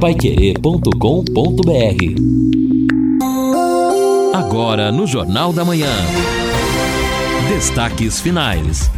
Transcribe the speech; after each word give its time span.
paiquerê.com.br 0.00 0.94
Agora 4.32 4.92
no 4.92 5.08
Jornal 5.08 5.52
da 5.52 5.64
Manhã. 5.64 5.90
Destaques 7.48 8.20
finais. 8.20 8.88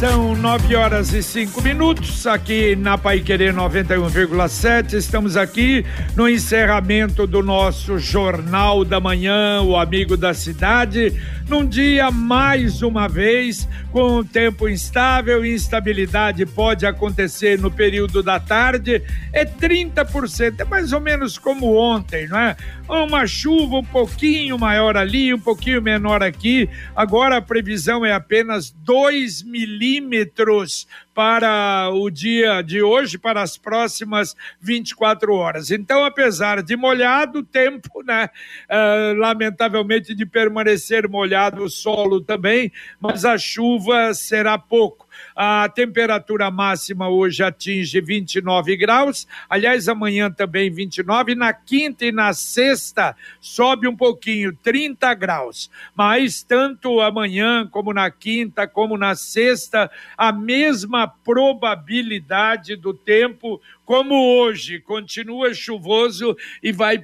São 0.00 0.34
nove 0.34 0.74
horas 0.74 1.14
e 1.14 1.22
cinco 1.22 1.62
minutos 1.62 2.26
aqui 2.26 2.74
na 2.74 2.98
Pai 2.98 3.20
Querer 3.20 3.54
91,7. 3.54 4.94
Estamos 4.94 5.36
aqui 5.36 5.86
no 6.16 6.28
encerramento 6.28 7.26
do 7.26 7.42
nosso 7.42 7.98
Jornal 7.98 8.84
da 8.84 9.00
Manhã, 9.00 9.62
o 9.62 9.76
Amigo 9.76 10.16
da 10.16 10.34
Cidade 10.34 11.14
num 11.48 11.64
dia 11.64 12.10
mais 12.10 12.82
uma 12.82 13.08
vez 13.08 13.68
com 13.92 14.22
tempo 14.24 14.68
instável, 14.68 15.44
instabilidade 15.44 16.44
pode 16.44 16.84
acontecer 16.84 17.58
no 17.58 17.70
período 17.70 18.22
da 18.22 18.40
tarde, 18.40 19.02
é 19.32 19.44
30%, 19.44 20.60
é 20.60 20.64
mais 20.64 20.92
ou 20.92 21.00
menos 21.00 21.38
como 21.38 21.76
ontem, 21.76 22.26
não 22.26 22.38
é? 22.38 22.56
Uma 22.88 23.26
chuva 23.26 23.76
um 23.76 23.84
pouquinho 23.84 24.58
maior 24.58 24.96
ali, 24.96 25.32
um 25.32 25.40
pouquinho 25.40 25.80
menor 25.80 26.22
aqui. 26.22 26.68
Agora 26.94 27.36
a 27.36 27.42
previsão 27.42 28.04
é 28.04 28.12
apenas 28.12 28.70
2 28.70 29.42
milímetros 29.42 30.86
para 31.16 31.88
o 31.94 32.10
dia 32.10 32.60
de 32.60 32.82
hoje, 32.82 33.16
para 33.16 33.40
as 33.40 33.56
próximas 33.56 34.36
24 34.60 35.32
horas. 35.32 35.70
Então, 35.70 36.04
apesar 36.04 36.62
de 36.62 36.76
molhado, 36.76 37.38
o 37.38 37.42
tempo, 37.42 38.02
né? 38.04 38.28
Uh, 38.70 39.18
lamentavelmente, 39.18 40.14
de 40.14 40.26
permanecer 40.26 41.08
molhado 41.08 41.64
o 41.64 41.70
solo 41.70 42.20
também, 42.20 42.70
mas 43.00 43.24
a 43.24 43.38
chuva 43.38 44.12
será 44.12 44.58
pouco. 44.58 45.05
A 45.38 45.68
temperatura 45.68 46.50
máxima 46.50 47.10
hoje 47.10 47.42
atinge 47.42 48.00
29 48.00 48.74
graus. 48.74 49.28
Aliás, 49.50 49.86
amanhã 49.86 50.30
também 50.30 50.70
29. 50.70 51.34
Na 51.34 51.52
quinta 51.52 52.06
e 52.06 52.10
na 52.10 52.32
sexta 52.32 53.14
sobe 53.38 53.86
um 53.86 53.94
pouquinho, 53.94 54.56
30 54.62 55.12
graus. 55.12 55.70
Mas 55.94 56.42
tanto 56.42 57.02
amanhã 57.02 57.68
como 57.70 57.92
na 57.92 58.10
quinta, 58.10 58.66
como 58.66 58.96
na 58.96 59.14
sexta, 59.14 59.90
a 60.16 60.32
mesma 60.32 61.06
probabilidade 61.06 62.74
do 62.74 62.94
tempo 62.94 63.60
como 63.84 64.40
hoje, 64.40 64.80
continua 64.80 65.54
chuvoso 65.54 66.36
e 66.60 66.72
vai 66.72 66.98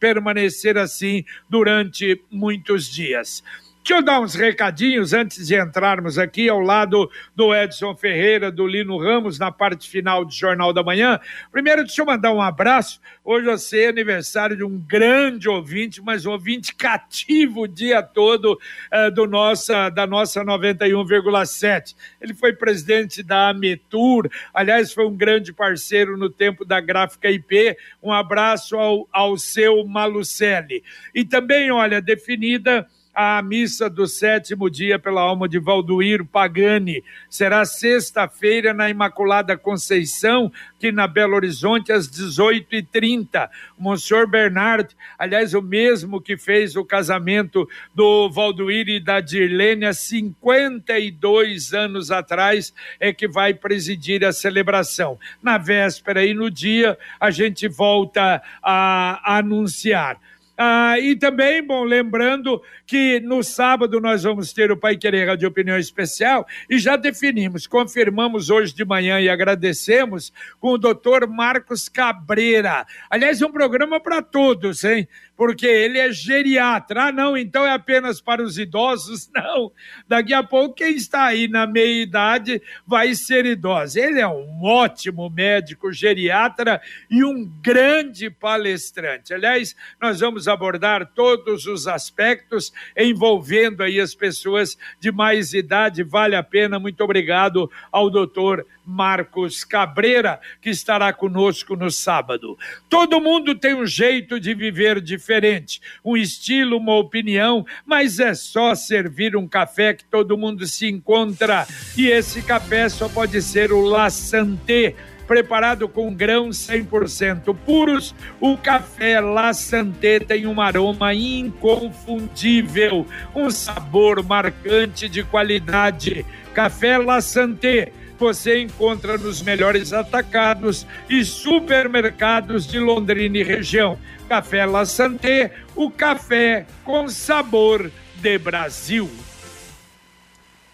permanecer 0.00 0.78
assim 0.78 1.24
durante 1.50 2.22
muitos 2.30 2.88
dias. 2.88 3.42
Deixa 3.88 4.02
eu 4.02 4.04
dar 4.04 4.20
uns 4.20 4.34
recadinhos 4.34 5.14
antes 5.14 5.46
de 5.46 5.58
entrarmos 5.58 6.18
aqui 6.18 6.46
ao 6.46 6.60
lado 6.60 7.10
do 7.34 7.54
Edson 7.54 7.96
Ferreira, 7.96 8.52
do 8.52 8.66
Lino 8.66 8.98
Ramos, 8.98 9.38
na 9.38 9.50
parte 9.50 9.88
final 9.88 10.26
do 10.26 10.30
Jornal 10.30 10.74
da 10.74 10.82
Manhã. 10.82 11.18
Primeiro, 11.50 11.84
deixa 11.84 12.02
eu 12.02 12.04
mandar 12.04 12.34
um 12.34 12.42
abraço. 12.42 13.00
Hoje 13.24 13.46
vai 13.46 13.56
ser 13.56 13.88
aniversário 13.88 14.58
de 14.58 14.62
um 14.62 14.78
grande 14.78 15.48
ouvinte, 15.48 16.02
mas 16.02 16.26
um 16.26 16.32
ouvinte 16.32 16.74
cativo 16.74 17.62
o 17.62 17.66
dia 17.66 18.02
todo 18.02 18.60
uh, 18.92 19.10
do 19.10 19.26
nossa, 19.26 19.88
da 19.88 20.06
nossa 20.06 20.44
91,7. 20.44 21.96
Ele 22.20 22.34
foi 22.34 22.52
presidente 22.52 23.22
da 23.22 23.48
Ametur, 23.48 24.28
aliás, 24.52 24.92
foi 24.92 25.06
um 25.06 25.16
grande 25.16 25.50
parceiro 25.50 26.14
no 26.18 26.28
tempo 26.28 26.62
da 26.62 26.78
Gráfica 26.78 27.30
IP. 27.30 27.74
Um 28.02 28.12
abraço 28.12 28.76
ao, 28.76 29.08
ao 29.10 29.38
seu 29.38 29.82
Malucelli. 29.86 30.84
E 31.14 31.24
também, 31.24 31.70
olha, 31.70 32.02
definida 32.02 32.86
a 33.20 33.42
missa 33.42 33.90
do 33.90 34.06
sétimo 34.06 34.70
dia 34.70 34.96
pela 34.96 35.20
alma 35.20 35.48
de 35.48 35.58
Valduir 35.58 36.24
Pagani. 36.24 37.02
Será 37.28 37.64
sexta-feira 37.64 38.72
na 38.72 38.88
Imaculada 38.88 39.56
Conceição, 39.56 40.52
que 40.78 40.92
na 40.92 41.08
Belo 41.08 41.34
Horizonte, 41.34 41.90
às 41.90 42.08
18h30. 42.08 43.50
O 43.76 43.82
Monsenhor 43.82 44.28
Bernard, 44.28 44.94
aliás, 45.18 45.52
o 45.52 45.60
mesmo 45.60 46.20
que 46.20 46.36
fez 46.36 46.76
o 46.76 46.84
casamento 46.84 47.68
do 47.92 48.30
Valduir 48.30 48.88
e 48.88 49.00
da 49.00 49.20
Dirlene 49.20 49.86
há 49.86 49.92
52 49.92 51.74
anos 51.74 52.12
atrás, 52.12 52.72
é 53.00 53.12
que 53.12 53.26
vai 53.26 53.52
presidir 53.52 54.24
a 54.24 54.30
celebração. 54.30 55.18
Na 55.42 55.58
véspera 55.58 56.24
e 56.24 56.32
no 56.32 56.48
dia, 56.48 56.96
a 57.18 57.32
gente 57.32 57.66
volta 57.66 58.40
a 58.62 59.38
anunciar. 59.38 60.20
Ah, 60.60 60.98
e 60.98 61.14
também, 61.14 61.64
bom, 61.64 61.84
lembrando 61.84 62.60
que 62.84 63.20
no 63.20 63.44
sábado 63.44 64.00
nós 64.00 64.24
vamos 64.24 64.52
ter 64.52 64.72
o 64.72 64.76
Pai 64.76 64.96
Querer 64.96 65.36
de 65.36 65.46
Opinião 65.46 65.78
Especial 65.78 66.44
e 66.68 66.80
já 66.80 66.96
definimos, 66.96 67.68
confirmamos 67.68 68.50
hoje 68.50 68.74
de 68.74 68.84
manhã 68.84 69.20
e 69.20 69.28
agradecemos 69.28 70.32
com 70.58 70.72
o 70.72 70.78
doutor 70.78 71.28
Marcos 71.28 71.88
Cabreira. 71.88 72.84
Aliás, 73.08 73.40
é 73.40 73.46
um 73.46 73.52
programa 73.52 74.00
para 74.00 74.20
todos, 74.20 74.82
hein? 74.82 75.06
Porque 75.38 75.68
ele 75.68 76.00
é 76.00 76.10
geriatra. 76.10 77.04
Ah, 77.04 77.12
não, 77.12 77.38
então 77.38 77.64
é 77.64 77.70
apenas 77.70 78.20
para 78.20 78.42
os 78.42 78.58
idosos? 78.58 79.30
Não. 79.38 79.70
Daqui 80.08 80.34
a 80.34 80.42
pouco, 80.42 80.74
quem 80.74 80.96
está 80.96 81.26
aí 81.26 81.46
na 81.46 81.64
meia-idade 81.64 82.60
vai 82.84 83.14
ser 83.14 83.46
idoso. 83.46 84.00
Ele 84.00 84.18
é 84.18 84.26
um 84.26 84.64
ótimo 84.64 85.30
médico 85.30 85.92
geriatra 85.92 86.82
e 87.08 87.22
um 87.22 87.48
grande 87.62 88.28
palestrante. 88.28 89.32
Aliás, 89.32 89.76
nós 90.02 90.18
vamos 90.18 90.48
abordar 90.48 91.06
todos 91.14 91.66
os 91.66 91.86
aspectos 91.86 92.72
envolvendo 92.96 93.84
aí 93.84 94.00
as 94.00 94.16
pessoas 94.16 94.76
de 94.98 95.12
mais 95.12 95.52
idade. 95.54 96.02
Vale 96.02 96.34
a 96.34 96.42
pena. 96.42 96.80
Muito 96.80 97.04
obrigado 97.04 97.70
ao 97.92 98.10
doutor 98.10 98.66
Marcos 98.88 99.64
Cabreira, 99.64 100.40
que 100.62 100.70
estará 100.70 101.12
conosco 101.12 101.76
no 101.76 101.90
sábado. 101.90 102.56
Todo 102.88 103.20
mundo 103.20 103.54
tem 103.54 103.74
um 103.74 103.86
jeito 103.86 104.40
de 104.40 104.54
viver 104.54 104.98
diferente, 105.00 105.82
um 106.02 106.16
estilo, 106.16 106.78
uma 106.78 106.94
opinião, 106.94 107.66
mas 107.84 108.18
é 108.18 108.32
só 108.32 108.74
servir 108.74 109.36
um 109.36 109.46
café 109.46 109.92
que 109.92 110.04
todo 110.04 110.38
mundo 110.38 110.66
se 110.66 110.88
encontra. 110.88 111.66
E 111.96 112.08
esse 112.08 112.40
café 112.40 112.88
só 112.88 113.10
pode 113.10 113.42
ser 113.42 113.72
o 113.72 113.82
La 113.82 114.08
Santé 114.08 114.94
preparado 115.28 115.86
com 115.86 116.12
grãos 116.14 116.56
100% 116.56 117.54
puros. 117.54 118.14
O 118.40 118.56
café 118.56 119.20
La 119.20 119.52
Santé 119.52 120.18
tem 120.18 120.46
um 120.46 120.58
aroma 120.58 121.12
inconfundível, 121.12 123.06
um 123.34 123.50
sabor 123.50 124.24
marcante 124.24 125.06
de 125.10 125.22
qualidade. 125.22 126.24
Café 126.54 126.96
La 126.96 127.20
Santé 127.20 127.92
você 128.18 128.60
encontra 128.60 129.16
nos 129.16 129.40
melhores 129.42 129.92
atacados 129.92 130.86
e 131.08 131.24
supermercados 131.24 132.66
de 132.66 132.78
Londrina 132.78 133.38
e 133.38 133.42
região. 133.42 133.98
Café 134.28 134.66
La 134.66 134.84
Santé, 134.84 135.54
o 135.74 135.90
café 135.90 136.66
com 136.84 137.08
sabor 137.08 137.90
de 138.16 138.38
Brasil. 138.38 139.10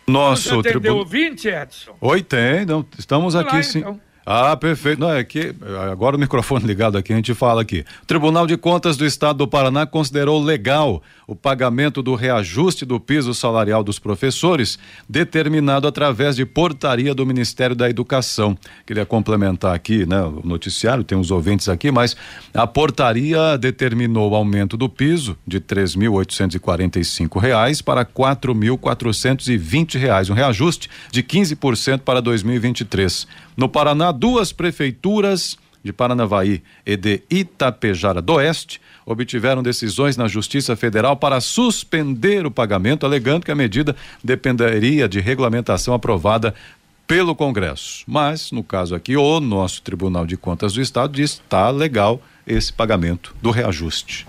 Nosso 0.07 0.63
tribunal. 0.63 0.99
ouvinte, 0.99 1.49
Edson? 1.49 1.97
Oi, 2.01 2.23
tem. 2.23 2.67
Não, 2.67 2.85
estamos 2.99 3.35
aqui 3.35 3.63
sim. 3.63 3.79
Então. 3.79 4.01
Ah, 4.27 4.57
perfeito. 4.57 5.01
Não, 5.01 5.11
é 5.11 5.23
que 5.23 5.55
agora 5.91 6.17
o 6.17 6.19
microfone 6.19 6.65
ligado 6.67 6.97
aqui, 6.97 7.13
a 7.13 7.17
gente 7.17 7.35
fala 7.35 7.61
aqui. 7.61 7.85
O 8.03 8.07
Tribunal 8.07 8.47
de 8.47 8.57
Contas 8.57 8.97
do 8.97 9.05
Estado 9.05 9.39
do 9.39 9.49
Paraná 9.49 9.85
considerou 9.87 10.43
legal 10.43 11.03
o 11.27 11.35
pagamento 11.35 12.03
do 12.03 12.15
reajuste 12.15 12.85
do 12.85 12.99
piso 13.01 13.35
salarial 13.35 13.83
dos 13.83 13.99
professores, 13.99 14.79
determinado 15.09 15.87
através 15.87 16.37
de 16.37 16.45
portaria 16.45 17.15
do 17.15 17.27
Ministério 17.27 17.75
da 17.77 17.89
Educação. 17.89 18.57
Queria 18.87 19.07
complementar 19.07 19.75
aqui, 19.75 20.07
né, 20.07 20.23
o 20.23 20.43
noticiário, 20.45 21.05
tem 21.05 21.17
uns 21.17 21.31
ouvintes 21.31 21.69
aqui, 21.69 21.91
mas 21.91 22.17
a 22.53 22.67
portaria 22.67 23.57
determinou 23.59 24.31
o 24.31 24.35
aumento 24.35 24.77
do 24.77 24.89
piso 24.89 25.37
de 25.47 25.61
três 25.61 25.95
mil 25.95 26.15
oitocentos 26.15 26.55
e 26.55 26.59
quarenta 26.59 26.99
e 26.99 27.05
cinco 27.05 27.39
reais 27.39 27.81
para 27.81 28.05
quatro 28.05 28.55
mil 28.55 28.79
quatrocentos 28.79 29.49
e 29.49 29.57
vinte 29.57 29.99
reais, 29.99 30.31
um 30.31 30.35
reajuste 30.35 30.89
de 31.11 31.23
15% 31.23 32.01
para 32.01 32.21
2023. 32.21 33.27
No 33.57 33.69
Paraná, 33.69 34.13
duas 34.15 34.53
prefeituras 34.53 35.59
de 35.83 35.93
Paranavaí 35.93 36.63
e 36.87 36.97
de 36.97 37.23
Itapejara 37.31 38.23
do 38.23 38.35
Oeste 38.35 38.81
obtiveram 39.05 39.63
decisões 39.63 40.17
na 40.17 40.27
Justiça 40.27 40.75
Federal 40.75 41.17
para 41.17 41.41
suspender 41.41 42.47
o 42.47 42.51
pagamento, 42.51 43.05
alegando 43.05 43.45
que 43.45 43.53
a 43.53 43.55
medida 43.55 43.95
dependeria 44.23 45.07
de 45.07 45.21
regulamentação 45.21 45.93
aprovada 45.93 46.55
pelo 47.07 47.35
Congresso. 47.35 48.03
Mas, 48.07 48.51
no 48.51 48.65
caso 48.65 48.95
aqui, 48.95 49.15
o 49.15 49.41
nosso 49.41 49.83
Tribunal 49.83 50.27
de 50.27 50.39
Contas 50.39 50.73
do 50.73 50.81
Estado 50.81 51.13
diz 51.13 51.35
que 51.35 51.43
está 51.43 51.69
legal 51.69 52.23
esse 52.47 52.73
pagamento 52.73 53.37
do 53.43 53.51
reajuste. 53.51 54.27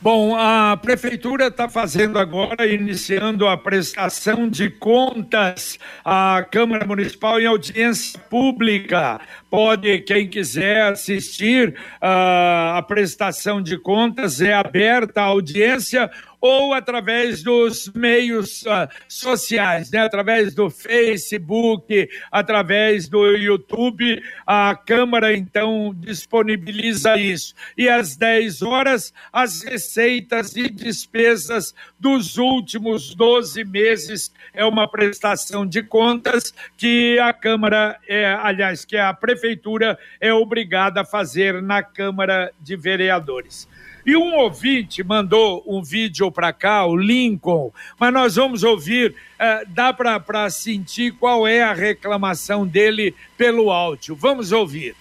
Bom, 0.00 0.36
a 0.36 0.76
prefeitura 0.76 1.48
está 1.48 1.68
fazendo 1.68 2.20
agora, 2.20 2.64
iniciando 2.68 3.48
a 3.48 3.56
prestação 3.56 4.48
de 4.48 4.70
contas 4.70 5.76
à 6.04 6.46
Câmara 6.48 6.86
Municipal 6.86 7.40
em 7.40 7.46
audiência 7.46 8.16
pública. 8.30 9.20
Pode, 9.50 9.98
quem 10.02 10.28
quiser 10.28 10.82
assistir 10.82 11.70
uh, 12.00 12.76
a 12.76 12.84
prestação 12.86 13.60
de 13.60 13.76
contas, 13.76 14.40
é 14.40 14.54
aberta 14.54 15.20
a 15.20 15.24
audiência 15.24 16.08
ou 16.40 16.72
através 16.72 17.42
dos 17.42 17.88
meios 17.92 18.62
uh, 18.62 18.88
sociais, 19.08 19.90
né? 19.90 20.00
através 20.00 20.54
do 20.54 20.70
Facebook, 20.70 22.08
através 22.30 23.08
do 23.08 23.26
YouTube. 23.36 24.22
A 24.46 24.74
Câmara, 24.74 25.36
então, 25.36 25.94
disponibiliza 25.96 27.16
isso. 27.16 27.54
E 27.76 27.88
às 27.88 28.16
10 28.16 28.62
horas, 28.62 29.12
as 29.32 29.62
receitas 29.62 30.54
e 30.56 30.68
despesas 30.68 31.74
dos 31.98 32.38
últimos 32.38 33.14
12 33.14 33.64
meses. 33.64 34.32
É 34.54 34.64
uma 34.64 34.88
prestação 34.88 35.66
de 35.66 35.82
contas 35.82 36.54
que 36.76 37.18
a 37.18 37.32
Câmara, 37.32 37.98
é, 38.06 38.26
aliás, 38.26 38.84
que 38.84 38.96
a 38.96 39.12
Prefeitura 39.12 39.98
é 40.20 40.32
obrigada 40.32 41.00
a 41.00 41.04
fazer 41.04 41.60
na 41.60 41.82
Câmara 41.82 42.52
de 42.60 42.76
Vereadores. 42.76 43.68
E 44.08 44.16
um 44.16 44.36
ouvinte 44.36 45.04
mandou 45.04 45.62
um 45.66 45.82
vídeo 45.82 46.32
para 46.32 46.50
cá, 46.50 46.86
o 46.86 46.96
Lincoln, 46.96 47.70
mas 48.00 48.10
nós 48.10 48.36
vamos 48.36 48.62
ouvir, 48.62 49.10
uh, 49.10 49.68
dá 49.68 49.92
para 49.92 50.48
sentir 50.48 51.12
qual 51.12 51.46
é 51.46 51.62
a 51.62 51.74
reclamação 51.74 52.66
dele 52.66 53.14
pelo 53.36 53.70
áudio. 53.70 54.16
Vamos 54.16 54.50
ouvir. 54.50 54.96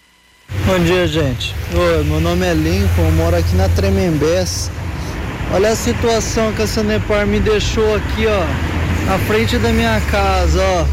Bom 0.65 0.77
dia, 0.79 1.07
gente. 1.07 1.55
Oi, 1.73 2.03
meu 2.03 2.19
nome 2.19 2.45
é 2.45 2.53
Lincoln, 2.53 3.09
moro 3.11 3.37
aqui 3.37 3.55
na 3.55 3.69
Tremembés. 3.69 4.69
Olha 5.53 5.69
a 5.69 5.75
situação 5.77 6.51
que 6.51 6.63
a 6.63 6.67
Sanepar 6.67 7.25
me 7.25 7.39
deixou 7.39 7.95
aqui, 7.95 8.27
ó, 8.27 9.05
na 9.09 9.17
frente 9.19 9.57
da 9.57 9.71
minha 9.71 10.01
casa, 10.11 10.61
ó. 10.61 10.85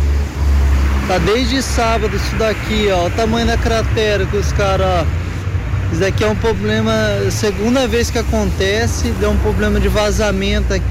Tá 1.08 1.18
desde 1.18 1.60
sábado 1.60 2.14
isso 2.14 2.36
daqui, 2.36 2.86
ó. 2.92 3.08
O 3.08 3.10
tamanho 3.10 3.48
da 3.48 3.58
cratera 3.58 4.24
que 4.24 4.36
os 4.36 4.52
caras, 4.52 5.04
ó 5.04 5.23
isso 5.94 6.00
daqui 6.00 6.24
é 6.24 6.28
um 6.28 6.34
problema, 6.34 6.92
segunda 7.30 7.86
vez 7.86 8.10
que 8.10 8.18
acontece, 8.18 9.12
deu 9.12 9.30
um 9.30 9.38
problema 9.38 9.78
de 9.78 9.86
vazamento 9.86 10.74
aqui. 10.74 10.86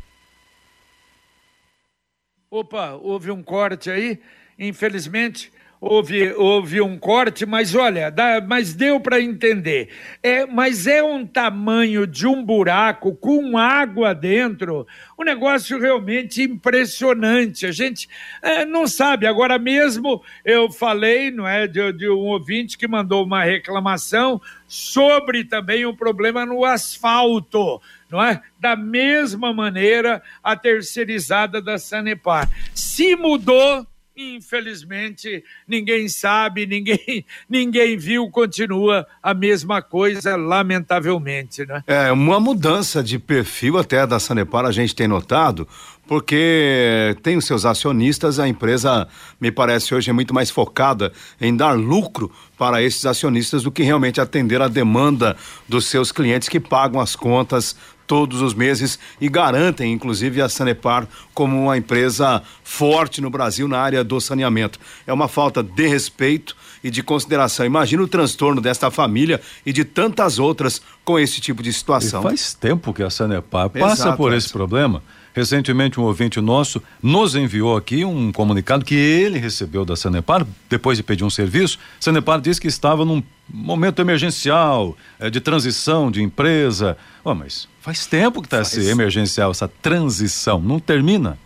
Opa, 2.50 2.94
houve 2.94 3.29
um 3.29 3.44
corte 3.44 3.91
aí, 3.91 4.17
infelizmente 4.57 5.51
houve, 5.83 6.33
houve 6.33 6.81
um 6.81 6.97
corte, 6.97 7.45
mas 7.45 7.75
olha, 7.75 8.09
dá, 8.09 8.41
mas 8.45 8.74
deu 8.74 9.00
para 9.00 9.21
entender. 9.21 9.89
É, 10.21 10.45
mas 10.45 10.88
é 10.88 11.03
um 11.03 11.25
tamanho 11.25 12.07
de 12.07 12.25
um 12.25 12.44
buraco 12.44 13.13
com 13.15 13.57
água 13.57 14.15
dentro, 14.15 14.88
um 15.19 15.24
negócio 15.24 15.77
realmente 15.80 16.41
impressionante. 16.41 17.65
A 17.65 17.71
gente 17.71 18.07
é, 18.41 18.63
não 18.63 18.88
sabe. 18.88 19.27
Agora 19.27 19.59
mesmo 19.59 20.24
eu 20.45 20.71
falei, 20.71 21.30
não 21.30 21.47
é, 21.47 21.68
de, 21.68 21.91
de 21.91 22.09
um 22.09 22.27
ouvinte 22.27 22.77
que 22.77 22.88
mandou 22.88 23.25
uma 23.25 23.44
reclamação 23.44 24.41
sobre 24.65 25.44
também 25.44 25.85
um 25.85 25.95
problema 25.95 26.45
no 26.45 26.63
asfalto 26.63 27.81
não 28.09 28.24
é? 28.24 28.39
Da 28.59 28.75
mesma 28.75 29.51
maneira, 29.51 30.21
a 30.44 30.56
terceirizada 30.56 31.59
da 31.59 31.80
Sanepar. 31.80 32.47
Se 32.71 33.15
mudou, 33.15 33.88
infelizmente 34.15 35.44
ninguém 35.68 36.07
sabe, 36.07 36.65
ninguém, 36.65 37.25
ninguém 37.50 37.98
viu, 37.98 38.30
continua 38.30 39.06
a 39.21 39.33
mesma 39.33 39.81
coisa, 39.81 40.36
lamentavelmente, 40.36 41.65
né? 41.65 41.83
É, 41.88 42.12
uma 42.12 42.39
mudança 42.39 43.04
de 43.04 43.18
perfil 43.18 43.77
até 43.77 44.06
da 44.06 44.19
Sanepar 44.19 44.65
a 44.65 44.71
gente 44.71 44.95
tem 44.95 45.07
notado, 45.07 45.68
porque 46.07 47.15
tem 47.24 47.38
os 47.38 47.45
seus 47.45 47.65
acionistas, 47.65 48.39
a 48.39 48.48
empresa, 48.48 49.07
me 49.39 49.51
parece, 49.51 49.95
hoje 49.95 50.10
é 50.10 50.13
muito 50.13 50.33
mais 50.33 50.50
focada 50.51 51.12
em 51.39 51.56
dar 51.56 51.71
lucro 51.71 52.31
para 52.57 52.83
esses 52.83 53.06
acionistas 53.06 53.63
do 53.63 53.71
que 53.71 53.83
realmente 53.83 54.21
atender 54.21 54.62
a 54.62 54.68
demanda 54.68 55.36
dos 55.68 55.86
seus 55.86 56.12
clientes 56.12 56.48
que 56.48 56.59
pagam 56.59 57.00
as 57.00 57.16
contas 57.16 57.75
todos 58.05 58.41
os 58.41 58.53
meses 58.53 59.00
e 59.19 59.29
garantem, 59.29 59.91
inclusive, 59.91 60.41
a 60.41 60.50
Sanepar 60.50 61.07
como 61.33 61.63
uma 61.63 61.77
empresa 61.77 62.41
forte 62.63 63.21
no 63.21 63.29
Brasil 63.29 63.67
na 63.67 63.79
área 63.79 64.03
do 64.03 64.19
saneamento. 64.19 64.79
É 65.07 65.13
uma 65.13 65.27
falta 65.27 65.63
de 65.63 65.88
respeito 65.88 66.55
e 66.83 66.89
de 66.89 67.01
consideração. 67.01 67.65
Imagina 67.65 68.03
o 68.03 68.07
transtorno 68.07 68.59
desta 68.59 68.91
família 68.91 69.39
e 69.65 69.71
de 69.71 69.85
tantas 69.85 70.38
outras 70.38 70.81
com 71.05 71.17
esse 71.17 71.39
tipo 71.39 71.63
de 71.63 71.71
situação. 71.71 72.21
E 72.21 72.23
faz 72.23 72.53
tempo 72.53 72.94
que 72.94 73.01
a 73.01 73.09
Sanepar 73.09 73.69
passa 73.69 74.03
Exato, 74.03 74.17
por 74.17 74.33
esse 74.33 74.51
problema. 74.51 75.01
Recentemente, 75.33 76.00
um 76.00 76.03
ouvinte 76.03 76.39
nosso 76.39 76.81
nos 77.01 77.35
enviou 77.35 77.75
aqui 77.75 78.06
um 78.06 78.31
comunicado 78.31 78.85
que 78.85 78.94
ele 78.94 79.39
recebeu 79.39 79.83
da 79.83 79.95
Sanepar, 79.95 80.45
depois 80.69 80.97
de 80.97 81.03
pedir 81.03 81.24
um 81.24 81.30
serviço. 81.30 81.80
Sanepar 82.00 82.39
disse 82.39 82.62
que 82.62 82.68
estava 82.68 83.03
num 83.03 83.24
momento 83.50 84.00
emergencial, 84.00 84.95
é, 85.19 85.30
de 85.30 85.41
transição 85.41 86.12
de 86.12 86.21
empresa. 86.21 86.95
Oh, 87.24 87.33
mas 87.33 87.68
faz 87.81 88.06
tempo 88.06 88.41
que 88.41 88.47
está 88.47 88.62
esse 88.62 88.88
emergencial, 88.88 89.50
essa 89.51 89.68
transição. 89.68 90.62
Não 90.62 90.80
termina? 90.80 91.38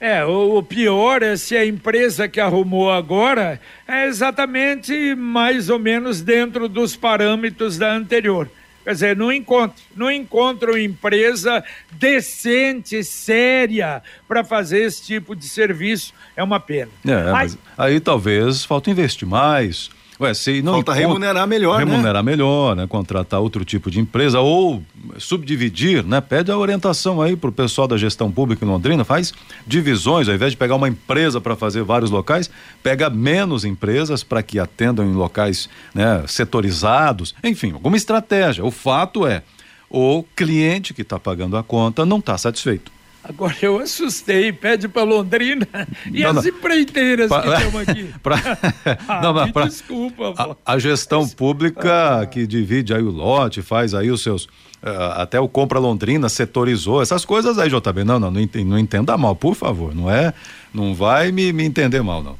É, 0.00 0.24
o, 0.24 0.56
o, 0.56 0.62
pior 0.62 1.22
é 1.22 1.36
se 1.36 1.54
a 1.54 1.66
empresa 1.66 2.26
que 2.26 2.40
arrumou 2.40 2.90
agora 2.90 3.60
é 3.86 4.06
exatamente 4.06 5.14
mais 5.14 5.68
ou 5.68 5.78
menos 5.78 6.22
dentro 6.22 6.70
dos 6.70 6.96
parâmetros 6.96 7.76
da 7.76 7.92
anterior. 7.94 8.48
Quer 8.84 8.92
dizer, 8.92 9.16
não 9.16 9.30
encontro, 9.30 9.82
não 9.94 10.10
encontro 10.10 10.78
empresa 10.78 11.62
decente, 11.92 13.04
séria, 13.04 14.02
para 14.26 14.42
fazer 14.42 14.84
esse 14.84 15.02
tipo 15.02 15.36
de 15.36 15.48
serviço. 15.48 16.14
É 16.34 16.42
uma 16.42 16.58
pena. 16.58 16.90
É, 17.06 17.30
mas... 17.30 17.58
aí 17.76 18.00
talvez 18.00 18.64
falta 18.64 18.90
investir 18.90 19.28
mais, 19.28 19.90
Ué, 20.20 20.34
se 20.34 20.60
não 20.60 20.74
Falta 20.74 20.92
remunerar 20.92 21.46
melhor, 21.46 21.78
né? 21.78 21.90
remunerar 21.90 22.22
né? 22.22 22.30
melhor, 22.30 22.76
né? 22.76 22.86
Contratar 22.86 23.40
outro 23.40 23.64
tipo 23.64 23.90
de 23.90 23.98
empresa 23.98 24.38
ou 24.38 24.82
subdividir, 25.16 26.04
né? 26.04 26.20
Pede 26.20 26.52
a 26.52 26.58
orientação 26.58 27.22
aí 27.22 27.34
pro 27.34 27.50
pessoal 27.50 27.88
da 27.88 27.96
gestão 27.96 28.30
pública 28.30 28.62
em 28.62 28.68
Londrina, 28.68 29.02
faz 29.02 29.32
divisões, 29.66 30.28
ao 30.28 30.34
invés 30.34 30.52
de 30.52 30.58
pegar 30.58 30.76
uma 30.76 30.88
empresa 30.88 31.40
para 31.40 31.56
fazer 31.56 31.82
vários 31.84 32.10
locais, 32.10 32.50
pega 32.82 33.08
menos 33.08 33.64
empresas 33.64 34.22
para 34.22 34.42
que 34.42 34.58
atendam 34.58 35.06
em 35.06 35.14
locais, 35.14 35.70
né, 35.94 36.22
setorizados, 36.26 37.34
enfim, 37.42 37.72
alguma 37.72 37.96
estratégia. 37.96 38.62
O 38.62 38.70
fato 38.70 39.26
é, 39.26 39.42
o 39.88 40.22
cliente 40.36 40.92
que 40.92 41.00
está 41.00 41.18
pagando 41.18 41.56
a 41.56 41.62
conta 41.62 42.04
não 42.04 42.18
está 42.18 42.36
satisfeito. 42.36 42.92
Agora 43.30 43.54
eu 43.62 43.78
assustei, 43.78 44.52
pede 44.52 44.88
para 44.88 45.04
Londrina 45.04 45.68
e 46.12 46.22
não, 46.24 46.30
as 46.30 46.36
não. 46.36 46.48
empreiteiras 46.48 47.28
pra, 47.28 47.42
que 47.42 47.48
estão 47.48 47.78
aqui. 47.78 48.14
pra, 48.20 48.36
ah, 49.06 49.22
não, 49.22 49.32
não, 49.32 49.52
pra, 49.52 49.66
desculpa. 49.66 50.34
A, 50.36 50.74
a, 50.74 50.78
gestão 50.80 51.28
pública 51.28 52.22
ah. 52.22 52.26
que 52.26 52.44
divide 52.44 52.92
aí 52.92 53.02
o 53.02 53.10
lote, 53.10 53.62
faz 53.62 53.94
aí 53.94 54.10
os 54.10 54.20
seus. 54.20 54.46
Uh, 54.82 55.12
até 55.14 55.38
o 55.38 55.46
Compra 55.46 55.78
Londrina 55.78 56.28
setorizou 56.28 57.00
essas 57.00 57.24
coisas 57.24 57.56
aí, 57.56 57.70
JB. 57.70 58.02
Não, 58.02 58.18
não, 58.18 58.32
não, 58.32 58.40
não 58.66 58.78
entenda 58.78 59.16
mal, 59.16 59.36
por 59.36 59.54
favor. 59.54 59.94
Não 59.94 60.10
é. 60.10 60.34
Não 60.74 60.92
vai 60.92 61.30
me, 61.30 61.52
me 61.52 61.64
entender 61.64 62.02
mal, 62.02 62.24
não. 62.24 62.36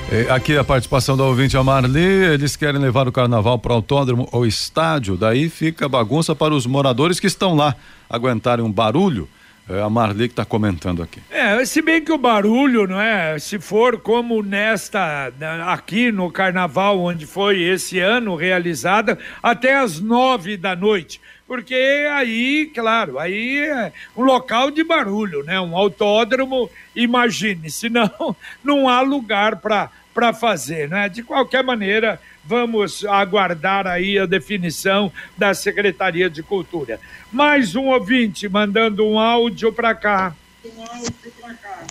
É, 0.10 0.32
aqui 0.32 0.58
a 0.58 0.64
participação 0.64 1.18
da 1.18 1.26
ouvinte 1.26 1.58
a 1.58 1.64
Marli, 1.64 2.00
eles 2.00 2.56
querem 2.56 2.80
levar 2.80 3.10
o 3.10 3.12
carnaval 3.12 3.60
para 3.60 3.74
o 3.74 3.76
autódromo 3.76 4.30
ou 4.32 4.46
estádio, 4.46 5.18
daí 5.18 5.50
fica 5.50 5.90
bagunça 5.90 6.34
para 6.34 6.54
os 6.54 6.66
moradores 6.66 7.20
que 7.20 7.28
estão 7.28 7.54
lá 7.54 7.76
aguentarem 8.10 8.64
um 8.64 8.72
barulho 8.72 9.28
é 9.70 9.82
a 9.82 9.90
Marli 9.90 10.30
que 10.30 10.32
está 10.34 10.46
comentando 10.46 11.04
aqui. 11.04 11.22
É, 11.30 11.64
se 11.66 11.82
bem 11.82 12.02
que 12.02 12.12
o 12.12 12.18
barulho, 12.18 12.88
não 12.88 13.02
é? 13.02 13.38
Se 13.38 13.60
for 13.60 14.00
como 14.00 14.42
nesta, 14.42 15.32
aqui 15.66 16.10
no 16.10 16.32
carnaval, 16.32 17.00
onde 17.00 17.26
foi 17.26 17.62
esse 17.62 18.00
ano 18.00 18.36
realizada, 18.36 19.20
até 19.44 19.78
às 19.78 20.00
nove 20.00 20.56
da 20.56 20.74
noite. 20.74 21.20
Porque 21.48 22.08
aí, 22.12 22.70
claro, 22.76 23.18
aí 23.18 23.60
é 23.60 23.94
um 24.16 24.24
local 24.24 24.70
de 24.70 24.84
barulho, 24.84 25.44
né? 25.44 25.60
Um 25.62 25.78
autódromo, 25.78 26.70
imagine, 26.96 27.72
senão 27.72 28.36
não 28.64 28.90
há 28.90 29.02
lugar 29.02 29.56
para 29.58 30.34
fazer, 30.34 30.90
né? 30.90 31.08
De 31.08 31.24
qualquer 31.24 31.64
maneira, 31.64 32.20
Vamos 32.48 33.04
aguardar 33.04 33.86
aí 33.86 34.18
a 34.18 34.26
definição 34.26 35.12
da 35.38 35.54
Secretaria 35.54 36.30
de 36.30 36.42
Cultura. 36.42 36.98
Mais 37.30 37.76
um 37.76 37.88
ouvinte 37.88 38.48
mandando 38.48 39.06
um 39.06 39.20
áudio 39.20 39.74
para 39.74 39.94
cá. 39.94 40.34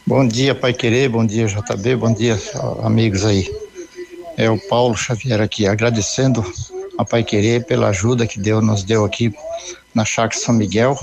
Bom 0.07 0.27
dia, 0.27 0.55
Pai 0.55 0.73
Querer, 0.73 1.11
bom 1.11 1.27
dia, 1.27 1.47
JB, 1.47 1.97
bom 1.97 2.15
dia, 2.15 2.41
amigos 2.83 3.27
aí. 3.27 3.55
É 4.35 4.49
o 4.49 4.59
Paulo 4.59 4.97
Xavier 4.97 5.43
aqui, 5.43 5.67
agradecendo 5.67 6.43
a 6.99 7.05
Pai 7.05 7.23
Querer 7.23 7.65
pela 7.65 7.88
ajuda 7.88 8.26
que 8.26 8.38
deu, 8.38 8.61
nos 8.61 8.83
deu 8.83 9.05
aqui 9.05 9.35
na 9.95 10.05
Chácara 10.05 10.43
São 10.43 10.55
Miguel, 10.55 10.99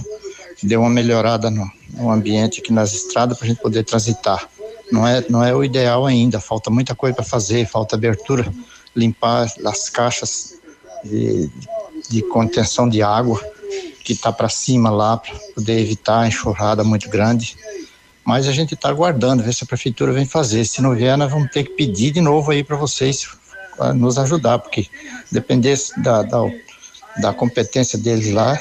deu 0.62 0.82
uma 0.82 0.90
melhorada 0.90 1.50
no, 1.50 1.70
no 1.90 2.10
ambiente 2.10 2.62
aqui 2.62 2.72
nas 2.72 2.94
estradas 2.94 3.38
para 3.38 3.46
a 3.46 3.50
gente 3.50 3.62
poder 3.62 3.84
transitar. 3.84 4.48
Não 4.92 5.08
é, 5.08 5.24
não 5.30 5.44
é 5.44 5.54
o 5.56 5.64
ideal 5.64 6.06
ainda, 6.06 6.40
falta 6.40 6.70
muita 6.70 6.94
coisa 6.94 7.16
para 7.16 7.26
fazer, 7.26 7.68
falta 7.68 7.96
abertura 7.96 8.52
limpar 8.96 9.52
as 9.66 9.90
caixas 9.90 10.56
de, 11.04 11.50
de 12.10 12.22
contenção 12.22 12.88
de 12.88 13.02
água 13.02 13.42
que 14.04 14.14
está 14.14 14.32
para 14.32 14.50
cima 14.50 14.90
lá, 14.90 15.18
para 15.18 15.34
poder 15.56 15.80
evitar 15.80 16.22
a 16.22 16.28
enxurrada 16.28 16.84
muito 16.84 17.10
grande. 17.10 17.56
Mas 18.24 18.48
a 18.48 18.52
gente 18.52 18.74
está 18.74 18.90
aguardando, 18.90 19.44
ver 19.44 19.54
se 19.54 19.64
a 19.64 19.68
prefeitura 19.68 20.14
vem 20.14 20.26
fazer. 20.26 20.66
Se 20.66 20.82
não 20.82 20.96
vier, 20.96 21.18
nós 21.18 21.32
vamos 21.32 21.52
ter 21.52 21.64
que 21.64 21.72
pedir 21.72 22.12
de 22.12 22.22
novo 22.22 22.52
aí 22.52 22.64
para 22.64 22.76
vocês 22.76 23.28
nos 23.96 24.18
ajudar, 24.18 24.60
porque 24.60 24.88
depender 25.32 25.78
da, 25.98 26.22
da, 26.24 26.40
da 27.22 27.34
competência 27.34 27.98
deles 27.98 28.32
lá, 28.32 28.60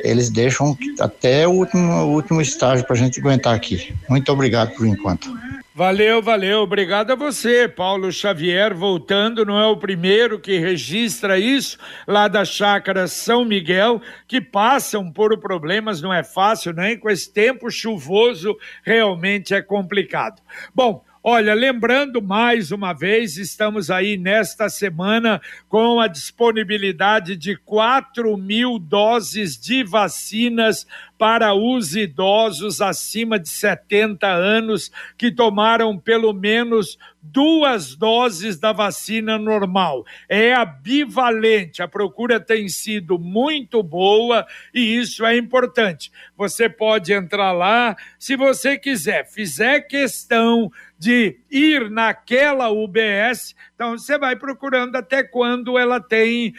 eles 0.00 0.28
deixam 0.28 0.76
até 1.00 1.46
o 1.48 1.52
último, 1.52 1.90
o 1.90 2.12
último 2.12 2.40
estágio 2.40 2.84
para 2.84 2.94
a 2.94 2.98
gente 2.98 3.20
aguentar 3.20 3.54
aqui. 3.54 3.94
Muito 4.08 4.30
obrigado 4.30 4.74
por 4.74 4.86
enquanto. 4.86 5.32
Valeu, 5.76 6.22
valeu. 6.22 6.60
Obrigado 6.60 7.10
a 7.10 7.16
você, 7.16 7.66
Paulo 7.66 8.12
Xavier, 8.12 8.72
voltando, 8.72 9.44
não 9.44 9.58
é 9.58 9.66
o 9.66 9.76
primeiro 9.76 10.38
que 10.38 10.56
registra 10.56 11.36
isso, 11.36 11.78
lá 12.06 12.28
da 12.28 12.44
chácara 12.44 13.08
São 13.08 13.44
Miguel, 13.44 14.00
que 14.28 14.40
passam 14.40 15.10
por 15.10 15.36
problemas, 15.40 16.00
não 16.00 16.14
é 16.14 16.22
fácil, 16.22 16.72
nem 16.72 16.96
com 16.96 17.10
esse 17.10 17.28
tempo 17.28 17.72
chuvoso, 17.72 18.56
realmente 18.84 19.52
é 19.52 19.60
complicado. 19.60 20.40
Bom, 20.72 21.02
Olha, 21.26 21.54
lembrando 21.54 22.20
mais 22.20 22.70
uma 22.70 22.92
vez, 22.92 23.38
estamos 23.38 23.90
aí 23.90 24.18
nesta 24.18 24.68
semana 24.68 25.40
com 25.70 25.98
a 25.98 26.06
disponibilidade 26.06 27.34
de 27.34 27.56
4 27.56 28.36
mil 28.36 28.78
doses 28.78 29.56
de 29.56 29.82
vacinas 29.82 30.86
para 31.18 31.54
os 31.54 31.94
idosos 31.94 32.80
acima 32.80 33.38
de 33.38 33.48
70 33.48 34.26
anos 34.26 34.90
que 35.16 35.30
tomaram 35.30 35.98
pelo 35.98 36.32
menos 36.32 36.98
duas 37.22 37.96
doses 37.96 38.58
da 38.58 38.72
vacina 38.72 39.38
normal. 39.38 40.04
É 40.28 40.52
a 40.52 40.64
bivalente. 40.64 41.82
A 41.82 41.88
procura 41.88 42.38
tem 42.38 42.68
sido 42.68 43.18
muito 43.18 43.82
boa 43.82 44.46
e 44.74 44.96
isso 44.96 45.24
é 45.24 45.36
importante. 45.36 46.12
Você 46.36 46.68
pode 46.68 47.12
entrar 47.12 47.52
lá, 47.52 47.96
se 48.18 48.36
você 48.36 48.76
quiser, 48.76 49.24
fizer 49.24 49.80
questão 49.82 50.70
de 50.98 51.38
ir 51.50 51.90
naquela 51.90 52.70
UBS, 52.70 53.54
então 53.74 53.98
você 53.98 54.16
vai 54.16 54.36
procurando 54.36 54.96
até 54.96 55.22
quando 55.22 55.76
ela 55.78 56.00
tem 56.00 56.50
uh, 56.50 56.54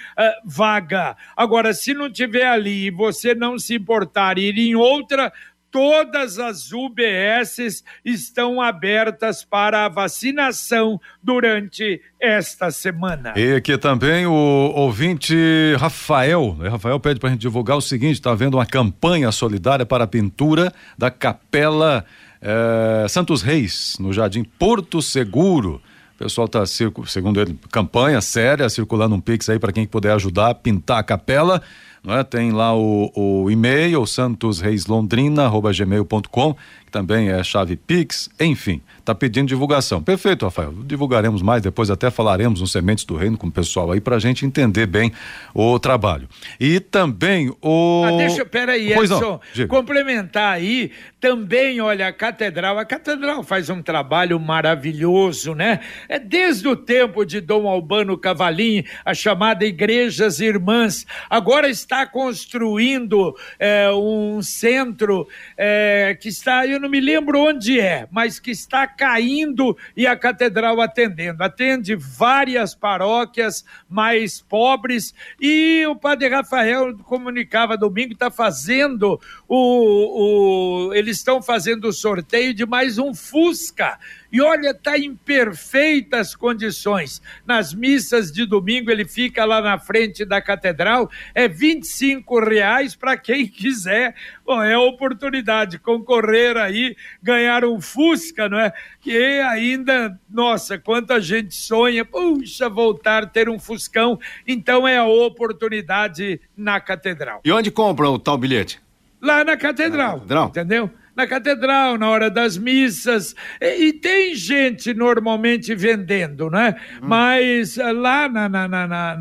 vaga. 0.45 1.15
Agora, 1.35 1.73
se 1.73 1.93
não 1.93 2.11
tiver 2.11 2.45
ali 2.45 2.87
e 2.87 2.91
você 2.91 3.33
não 3.33 3.57
se 3.57 3.75
importar 3.75 4.37
ir 4.49 4.57
em 4.57 4.75
outra, 4.75 5.31
todas 5.75 6.39
as 6.39 6.71
UBSs 6.71 7.83
estão 8.05 8.61
abertas 8.61 9.43
para 9.43 9.83
a 9.83 9.89
vacinação 9.89 11.01
durante 11.21 12.01
esta 12.17 12.71
semana. 12.71 13.33
E 13.35 13.55
aqui 13.55 13.77
também 13.77 14.25
o 14.25 14.31
ouvinte 14.73 15.35
Rafael, 15.77 16.55
né? 16.57 16.69
Rafael 16.69 16.97
pede 16.97 17.19
para 17.19 17.27
a 17.27 17.31
gente 17.33 17.41
divulgar 17.41 17.75
o 17.75 17.81
seguinte: 17.81 18.13
está 18.13 18.31
havendo 18.31 18.55
uma 18.55 18.65
campanha 18.65 19.31
solidária 19.33 19.85
para 19.85 20.05
a 20.05 20.07
pintura 20.07 20.71
da 20.97 21.11
Capela 21.11 22.05
eh, 22.41 23.07
Santos 23.09 23.41
Reis, 23.41 23.97
no 23.99 24.13
Jardim 24.13 24.43
Porto 24.43 25.01
Seguro. 25.01 25.81
O 26.15 26.17
pessoal 26.17 26.45
está, 26.45 26.63
segundo 26.65 27.41
ele, 27.41 27.59
campanha 27.71 28.21
séria, 28.21 28.69
circulando 28.69 29.15
um 29.15 29.19
pix 29.19 29.49
aí 29.49 29.59
para 29.59 29.73
quem 29.73 29.85
puder 29.85 30.13
ajudar 30.13 30.51
a 30.51 30.55
pintar 30.55 30.99
a 30.99 31.03
capela. 31.03 31.61
É? 32.07 32.23
Tem 32.23 32.51
lá 32.51 32.75
o, 32.75 33.11
o 33.15 33.49
e-mail, 33.49 34.05
santosreislondrina.gmail.com, 34.05 36.53
que 36.53 36.91
também 36.91 37.29
é 37.29 37.43
chave 37.43 37.75
Pix, 37.75 38.29
enfim, 38.39 38.79
está 38.99 39.15
pedindo 39.15 39.47
divulgação. 39.47 40.03
Perfeito, 40.03 40.45
Rafael. 40.45 40.71
Divulgaremos 40.85 41.41
mais, 41.41 41.63
depois 41.63 41.89
até 41.89 42.11
falaremos 42.11 42.61
no 42.61 42.67
Sementes 42.67 43.03
do 43.05 43.15
Reino 43.15 43.35
com 43.37 43.47
o 43.47 43.51
pessoal 43.51 43.91
aí 43.91 43.99
para 43.99 44.17
a 44.17 44.19
gente 44.19 44.45
entender 44.45 44.85
bem 44.85 45.11
o 45.53 45.79
trabalho. 45.79 46.29
E 46.59 46.79
também 46.79 47.51
o. 47.61 48.03
Ah, 48.05 48.11
deixa, 48.17 48.45
peraí, 48.45 48.93
Edson, 48.93 49.39
complementar 49.67 50.53
aí, 50.53 50.91
também, 51.25 51.81
olha, 51.81 52.07
a 52.07 52.13
Catedral, 52.13 52.77
a 52.77 52.85
Catedral 52.85 53.41
faz 53.41 53.67
um 53.71 53.81
trabalho 53.81 54.39
maravilhoso, 54.39 55.55
né? 55.55 55.79
É 56.07 56.19
desde 56.19 56.67
o 56.67 56.75
tempo 56.75 57.25
de 57.25 57.41
Dom 57.41 57.67
Albano 57.67 58.15
Cavalim, 58.15 58.83
a 59.03 59.11
chamada 59.11 59.65
Igrejas 59.65 60.39
Irmãs, 60.39 61.03
agora 61.27 61.67
está 61.67 62.05
construindo 62.05 63.35
é, 63.57 63.89
um 63.89 64.39
centro 64.43 65.27
é, 65.57 66.15
que 66.21 66.29
está, 66.29 66.67
eu 66.67 66.79
não 66.79 66.87
me 66.87 67.01
lembro 67.01 67.39
onde 67.39 67.79
é, 67.79 68.07
mas 68.11 68.39
que 68.39 68.51
está 68.51 68.85
caindo 68.85 69.75
e 69.97 70.05
a 70.05 70.15
catedral 70.15 70.79
atendendo. 70.79 71.43
Atende 71.43 71.95
várias 71.95 72.75
paróquias 72.75 73.65
mais 73.89 74.41
pobres 74.41 75.11
e 75.41 75.87
o 75.87 75.95
padre 75.95 76.29
Rafael 76.29 76.95
comunicava 76.99 77.75
domingo, 77.75 78.13
está 78.13 78.29
fazendo 78.29 79.19
o, 79.47 80.89
o 80.89 80.93
eles 80.93 81.14
estão 81.17 81.41
fazendo 81.41 81.87
o 81.87 81.93
sorteio 81.93 82.53
de 82.53 82.65
mais 82.65 82.97
um 82.97 83.13
Fusca 83.13 83.97
e 84.35 84.41
olha, 84.41 84.71
está 84.71 84.97
em 84.97 85.15
perfeitas 85.15 86.35
condições. 86.35 87.21
Nas 87.45 87.73
missas 87.73 88.33
de 88.33 88.45
domingo 88.45 88.91
ele 88.91 89.05
fica 89.05 89.45
lá 89.45 89.61
na 89.61 89.79
frente 89.79 90.25
da 90.25 90.41
catedral, 90.41 91.09
é 91.33 91.47
25 91.47 92.41
reais 92.41 92.97
para 92.97 93.15
quem 93.15 93.47
quiser. 93.47 94.13
Bom, 94.45 94.61
é 94.61 94.73
a 94.73 94.79
oportunidade 94.81 95.79
concorrer 95.79 96.57
aí, 96.57 96.97
ganhar 97.23 97.63
um 97.63 97.79
Fusca, 97.79 98.49
não 98.49 98.59
é? 98.59 98.73
Que 98.99 99.39
ainda, 99.39 100.19
nossa, 100.29 100.77
quanta 100.77 101.21
gente 101.21 101.55
sonha, 101.55 102.03
puxa, 102.03 102.67
voltar 102.67 103.29
ter 103.29 103.47
um 103.47 103.57
Fuscão. 103.57 104.19
Então 104.45 104.85
é 104.85 104.97
a 104.97 105.05
oportunidade 105.05 106.41
na 106.57 106.81
catedral. 106.81 107.39
E 107.45 107.51
onde 107.53 107.71
compra 107.71 108.09
o 108.09 108.19
tal 108.19 108.37
bilhete? 108.37 108.81
Lá 109.21 109.45
na 109.45 109.55
catedral. 109.55 110.11
Na 110.11 110.19
catedral. 110.19 110.47
Entendeu? 110.49 110.91
Na 111.15 111.25
catedral, 111.25 111.97
na 111.97 112.09
hora 112.09 112.29
das 112.29 112.57
missas. 112.57 113.35
E, 113.61 113.85
e 113.85 113.93
tem 113.93 114.35
gente 114.35 114.93
normalmente 114.93 115.73
vendendo, 115.73 116.49
né? 116.49 116.75
Hum. 117.01 117.07
Mas 117.07 117.77
eh, 117.77 117.91
lá 117.91 118.27
na, 118.27 118.49
na, 118.49 118.67
na, 118.67 118.87
na, 118.87 119.15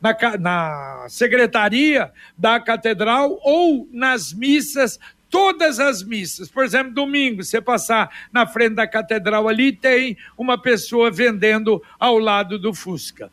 na, 0.00 0.38
na 0.38 1.06
secretaria 1.08 2.10
da 2.36 2.58
catedral 2.58 3.38
ou 3.42 3.88
nas 3.92 4.32
missas 4.32 4.98
todas 5.30 5.78
as 5.80 6.02
missas. 6.02 6.48
Por 6.48 6.64
exemplo, 6.64 6.92
domingo, 6.92 7.42
você 7.42 7.60
passar 7.60 8.10
na 8.32 8.46
frente 8.46 8.74
da 8.74 8.86
catedral 8.86 9.48
ali, 9.48 9.72
tem 9.72 10.16
uma 10.36 10.60
pessoa 10.60 11.10
vendendo 11.10 11.82
ao 11.98 12.18
lado 12.18 12.58
do 12.58 12.72
Fusca. 12.72 13.30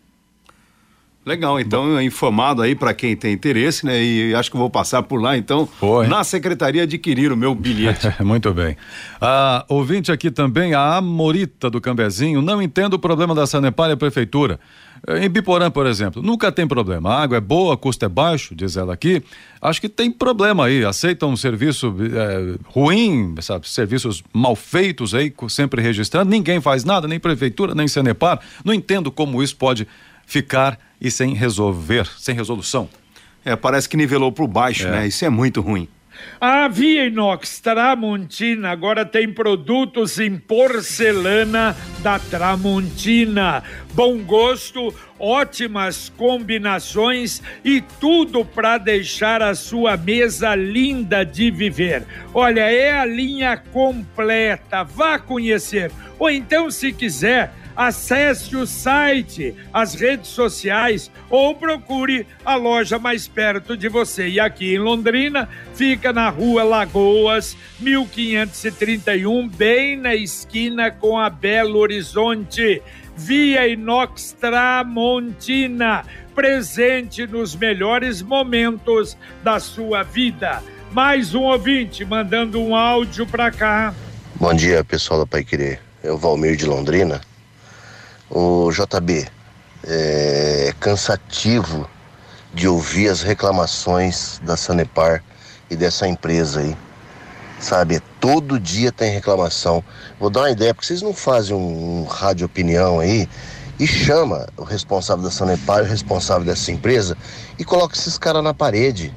Legal, 1.26 1.58
então 1.58 2.02
informado 2.02 2.62
aí 2.62 2.76
para 2.76 2.94
quem 2.94 3.16
tem 3.16 3.34
interesse, 3.34 3.86
né? 3.86 4.04
E 4.04 4.36
acho 4.36 4.52
que 4.52 4.58
vou 4.58 4.70
passar 4.70 5.04
por 5.04 5.22
lá, 5.22 5.38
então, 5.38 5.66
Foi. 5.66 6.06
na 6.08 6.22
secretaria 6.24 6.84
adquirir 6.84 7.32
o 7.32 7.38
meu 7.38 7.56
bilhete. 7.56 8.14
Muito 8.22 8.54
bem. 8.54 8.76
Ah, 9.22 9.64
ouvinte 9.70 10.12
aqui 10.12 10.30
também, 10.30 10.74
a 10.74 10.98
Amorita 10.98 11.70
do 11.70 11.80
Cambezinho, 11.80 12.42
não 12.42 12.62
entendo 12.62 12.96
o 12.96 13.00
problema 13.00 13.34
da 13.34 13.48
Sanepar 13.48 13.90
e 13.90 13.94
a 13.94 13.98
prefeitura. 13.98 14.60
Em 15.06 15.30
Biporã, 15.30 15.70
por 15.70 15.86
exemplo, 15.86 16.22
nunca 16.22 16.50
tem 16.50 16.66
problema. 16.66 17.10
A 17.10 17.24
água 17.24 17.38
é 17.38 17.42
boa, 17.42 17.76
custo 17.76 18.06
é 18.06 18.10
baixo, 18.10 18.56
diz 18.56 18.78
ela 18.78 18.94
aqui. 18.94 19.22
Acho 19.62 19.82
que 19.82 19.90
tem 19.90 20.10
problema 20.10 20.66
aí. 20.66 20.86
Aceitam 20.86 21.30
um 21.30 21.36
serviço 21.36 21.94
é, 22.14 22.58
ruim, 22.68 23.36
sabe? 23.42 23.68
Serviços 23.68 24.24
mal 24.34 24.56
feitos 24.56 25.14
aí, 25.14 25.34
sempre 25.50 25.82
registrando. 25.82 26.32
Ninguém 26.32 26.62
faz 26.62 26.86
nada, 26.86 27.06
nem 27.06 27.20
prefeitura, 27.20 27.76
nem 27.76 27.86
Sanepar. 27.86 28.40
Não 28.64 28.74
entendo 28.74 29.12
como 29.12 29.44
isso 29.44 29.58
pode 29.58 29.86
ficar 30.26 30.80
e 31.00 31.12
sem 31.12 31.34
resolver, 31.34 32.06
sem 32.18 32.36
resolução. 32.36 32.90
É, 33.46 33.56
parece 33.56 33.90
que 33.90 33.98
nivelou 33.98 34.32
por 34.32 34.48
baixo, 34.48 34.88
é. 34.88 34.92
né? 34.92 35.08
Isso 35.08 35.26
é 35.26 35.30
muito 35.30 35.62
ruim. 35.62 35.88
A 36.40 36.68
Via 36.68 37.08
Inox 37.08 37.60
Tramontina 37.60 38.70
agora 38.70 39.06
tem 39.06 39.32
produtos 39.32 40.20
em 40.20 40.38
porcelana 40.38 41.76
da 42.00 42.20
Tramontina. 42.20 43.64
Bom 43.94 44.20
gosto, 44.20 44.94
ótimas 45.20 46.12
combinações 46.16 47.42
e 47.64 47.82
tudo 48.00 48.44
para 48.44 48.78
deixar 48.78 49.42
a 49.42 49.56
sua 49.56 49.96
mesa 49.98 50.56
linda 50.56 51.24
de 51.24 51.50
viver. 51.50 52.06
Olha, 52.34 52.72
é 52.72 52.92
a 52.92 53.06
linha 53.06 53.58
completa. 53.58 54.84
Vá 54.84 55.18
conhecer. 55.18 55.92
Ou 56.20 56.30
então, 56.30 56.70
se 56.70 56.92
quiser, 56.92 57.54
acesse 57.76 58.56
o 58.56 58.66
site, 58.66 59.56
as 59.74 59.96
redes 59.96 60.30
sociais 60.30 61.12
ou 61.30 61.56
procure 61.56 62.26
a 62.46 62.56
loja 62.56 63.00
mais 63.00 63.28
perto 63.28 63.76
de 63.76 63.90
você. 63.90 64.28
E 64.28 64.40
aqui 64.40 64.76
em 64.76 64.80
Londrina, 64.80 65.50
fica 65.74 66.14
na 66.14 66.30
rua 66.30 66.64
Lagoas, 66.64 67.58
1531, 67.80 69.48
bem 69.48 69.98
na 69.98 70.16
esquina 70.16 70.92
com 70.92 71.18
a 71.18 71.30
Belo 71.30 71.80
Horizonte. 71.80 72.82
Via 73.16 73.68
Inox 73.68 74.36
Tramontina, 74.40 76.04
presente 76.34 77.28
nos 77.28 77.56
melhores 77.56 78.22
momentos 78.22 79.16
da 79.44 79.60
sua 79.60 80.02
vida. 80.02 80.64
Mais 80.92 81.34
um 81.34 81.44
ouvinte 81.44 82.04
mandando 82.06 82.62
um 82.62 82.76
áudio 82.76 83.26
para 83.26 83.52
cá. 83.52 83.94
Bom 84.36 84.54
dia, 84.54 84.84
pessoal 84.84 85.20
da 85.20 85.26
Pai 85.26 85.44
Querer. 85.44 85.80
O 86.04 86.18
Valmir 86.18 86.56
de 86.56 86.66
Londrina. 86.66 87.22
O 88.36 88.72
JB, 88.72 89.28
é 89.84 90.74
cansativo 90.80 91.88
de 92.52 92.68
ouvir 92.68 93.08
as 93.08 93.22
reclamações 93.22 94.42
da 94.44 94.58
Sanepar 94.58 95.24
e 95.70 95.76
dessa 95.76 96.08
empresa 96.08 96.62
aí. 96.62 96.76
Sabe, 97.60 98.00
todo 98.20 98.60
dia 98.60 98.92
tem 98.92 99.12
reclamação. 99.12 99.84
Vou 100.20 100.32
dar 100.32 100.40
uma 100.42 100.50
ideia, 100.50 100.74
porque 100.74 100.88
vocês 100.88 101.04
não 101.04 101.14
fazem 101.14 101.56
um, 101.56 102.02
um 102.02 102.06
rádio 102.06 102.48
opinião 102.48 103.00
aí 103.00 103.30
e 103.80 103.86
chama 103.86 104.48
o 104.58 104.64
responsável 104.64 105.24
da 105.24 105.30
Sanepar 105.30 105.84
o 105.84 105.86
responsável 105.86 106.44
dessa 106.44 106.72
empresa 106.72 107.16
e 107.60 107.64
coloca 107.64 107.96
esses 107.96 108.18
caras 108.18 108.44
na 108.44 108.52
parede. 108.52 109.14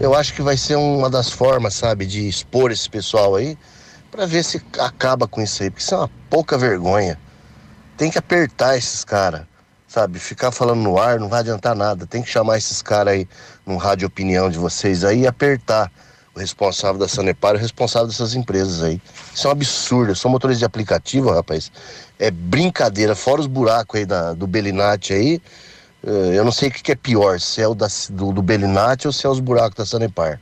Eu 0.00 0.14
acho 0.14 0.32
que 0.32 0.40
vai 0.40 0.56
ser 0.56 0.76
uma 0.76 1.10
das 1.10 1.28
formas, 1.30 1.74
sabe, 1.74 2.06
de 2.06 2.26
expor 2.26 2.72
esse 2.72 2.88
pessoal 2.88 3.36
aí 3.36 3.58
para 4.10 4.24
ver 4.24 4.42
se 4.42 4.62
acaba 4.78 5.28
com 5.28 5.42
isso 5.42 5.62
aí, 5.62 5.68
porque 5.68 5.82
isso 5.82 5.94
é 5.94 5.98
uma 5.98 6.10
pouca 6.30 6.56
vergonha 6.56 7.18
tem 8.00 8.10
que 8.10 8.16
apertar 8.16 8.78
esses 8.78 9.04
caras, 9.04 9.42
sabe? 9.86 10.18
Ficar 10.18 10.50
falando 10.50 10.80
no 10.80 10.98
ar 10.98 11.20
não 11.20 11.28
vai 11.28 11.40
adiantar 11.40 11.76
nada. 11.76 12.06
Tem 12.06 12.22
que 12.22 12.30
chamar 12.30 12.56
esses 12.56 12.80
caras 12.80 13.12
aí 13.12 13.28
num 13.66 13.76
rádio 13.76 14.08
opinião 14.08 14.48
de 14.48 14.58
vocês 14.58 15.04
aí 15.04 15.20
e 15.20 15.26
apertar 15.26 15.92
o 16.34 16.38
responsável 16.38 16.98
da 16.98 17.06
Sanepar 17.06 17.52
e 17.52 17.58
o 17.58 17.60
responsável 17.60 18.08
dessas 18.08 18.34
empresas 18.34 18.82
aí. 18.82 19.02
Isso 19.34 19.46
é 19.46 19.50
um 19.50 19.52
absurdo. 19.52 20.16
Sou 20.16 20.30
motorista 20.30 20.60
de 20.60 20.64
aplicativo, 20.64 21.30
rapaz. 21.30 21.70
É 22.18 22.30
brincadeira. 22.30 23.14
Fora 23.14 23.42
os 23.42 23.46
buracos 23.46 24.00
aí 24.00 24.06
da, 24.06 24.32
do 24.32 24.46
Belinati 24.46 25.12
aí, 25.12 25.42
eh, 26.02 26.38
eu 26.38 26.42
não 26.42 26.52
sei 26.52 26.70
o 26.70 26.72
que, 26.72 26.82
que 26.82 26.92
é 26.92 26.96
pior, 26.96 27.38
se 27.38 27.60
é 27.60 27.68
o 27.68 27.74
da, 27.74 27.88
do, 28.08 28.32
do 28.32 28.40
Belinati 28.40 29.08
ou 29.08 29.12
se 29.12 29.26
é 29.26 29.28
os 29.28 29.40
buracos 29.40 29.74
da 29.74 29.84
Sanepar. 29.84 30.40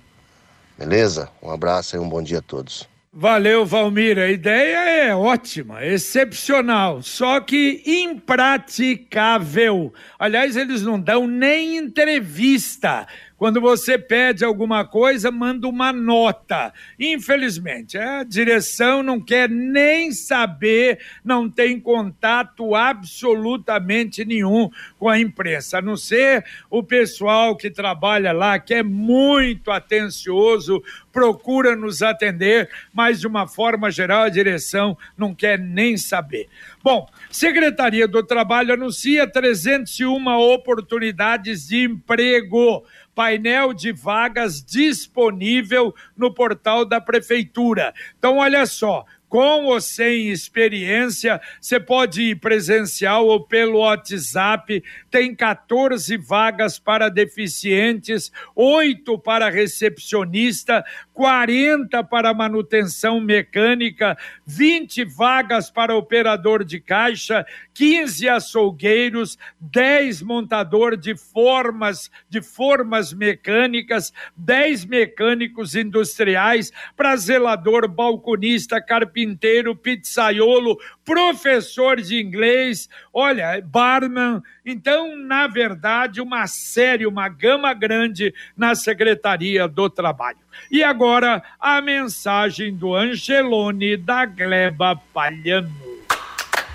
Beleza? 0.79 1.29
Um 1.42 1.51
abraço 1.51 1.97
e 1.97 1.99
um 1.99 2.09
bom 2.09 2.23
dia 2.23 2.38
a 2.38 2.42
todos. 2.42 2.88
Valeu, 3.12 3.64
Valmir. 3.64 4.18
A 4.18 4.29
ideia 4.29 5.07
é 5.07 5.16
ótima, 5.16 5.85
excepcional, 5.85 7.03
só 7.03 7.40
que 7.40 7.83
impraticável. 7.87 9.92
Aliás, 10.18 10.57
eles 10.57 10.83
não 10.83 11.01
dão 11.01 11.27
nem 11.27 11.79
entrevista. 11.79 13.07
Quando 13.38 13.61
você 13.61 13.96
pede 13.96 14.44
alguma 14.44 14.85
coisa, 14.85 15.31
manda 15.31 15.68
uma 15.68 15.92
nota. 15.92 16.74
Infelizmente, 16.98 17.96
a 17.96 18.24
direção 18.24 19.01
não 19.01 19.20
quer 19.20 19.48
nem 19.48 20.11
saber, 20.11 20.98
não 21.24 21.48
tem 21.48 21.79
contato 21.79 22.74
absolutamente 22.74 24.24
nenhum 24.24 24.68
com 24.98 25.09
a 25.09 25.20
imprensa, 25.20 25.79
a 25.79 25.83
não 25.83 25.96
ser 25.96 26.44
o 26.68 26.83
pessoal 26.83 27.57
que 27.57 27.70
trabalha 27.70 28.33
lá, 28.33 28.59
que 28.59 28.74
é 28.74 28.83
muito 28.83 29.70
atencioso, 29.70 30.83
procura 31.12 31.77
nos 31.77 32.03
atender, 32.03 32.68
mas 32.92 33.20
de 33.20 33.29
uma 33.29 33.46
forma 33.46 33.88
geral 33.88 34.22
a 34.22 34.29
direção 34.29 34.98
não 35.16 35.33
quer 35.33 35.61
nem 35.61 35.96
saber. 35.96 36.48
Bom, 36.83 37.09
Secretaria 37.31 38.09
do 38.09 38.22
Trabalho 38.22 38.74
anuncia 38.74 39.31
301 39.31 40.27
oportunidades 40.27 41.68
de 41.68 41.85
emprego 41.85 42.85
painel 43.19 43.75
de 43.75 43.91
vagas 43.91 44.63
disponível 44.63 45.93
no 46.17 46.33
portal 46.33 46.85
da 46.85 47.01
Prefeitura. 47.01 47.93
Então, 48.17 48.37
olha 48.37 48.65
só, 48.65 49.05
com 49.29 49.65
ou 49.65 49.81
sem 49.81 50.29
experiência, 50.29 51.41
você 51.61 51.81
pode 51.81 52.23
ir 52.23 52.37
presencial 52.37 53.27
ou 53.27 53.45
pelo 53.45 53.81
WhatsApp. 53.81 54.85
Tem 55.11 55.35
14 55.35 56.17
vagas 56.17 56.79
para 56.79 57.09
deficientes, 57.09 58.31
8 58.55 59.19
para 59.19 59.51
recepcionista, 59.51 60.85
40 61.19 62.05
para 62.05 62.33
manutenção 62.33 63.21
mecânica, 63.21 64.17
20 64.47 65.05
vagas 65.05 65.69
para 65.69 65.97
operador 65.97 66.63
de 66.63 66.79
caixa, 66.79 67.45
15 67.75 68.29
açougueiros, 68.29 69.37
10 69.61 70.23
montador 70.23 70.97
de 70.97 71.17
formas, 71.17 72.09
de 72.31 72.41
formas 72.41 73.13
mecânicas, 73.13 74.13
10 74.37 74.85
mecânicos 74.85 75.75
industriais, 75.75 76.73
para 76.97 77.17
zelador, 77.17 77.89
balconista, 77.89 78.81
carpinteiro, 78.81 79.75
pizzaiolo, 79.75 80.79
professor 81.09 81.99
de 82.03 82.21
inglês, 82.21 82.87
olha, 83.14 83.62
barman. 83.64 84.42
Então, 84.64 85.16
na 85.16 85.47
verdade, 85.47 86.21
uma 86.21 86.47
série, 86.47 87.07
uma 87.07 87.31
gama 87.31 87.73
grande 87.73 88.35
na 88.55 88.75
Secretaria 88.75 89.66
do 89.66 89.88
Trabalho. 89.88 90.37
E 90.71 90.85
agora 90.85 91.42
a 91.59 91.81
mensagem 91.81 92.77
do 92.77 92.94
Angelone 92.94 93.97
da 93.97 94.27
Gleba 94.27 95.01
Palhano. 95.14 95.98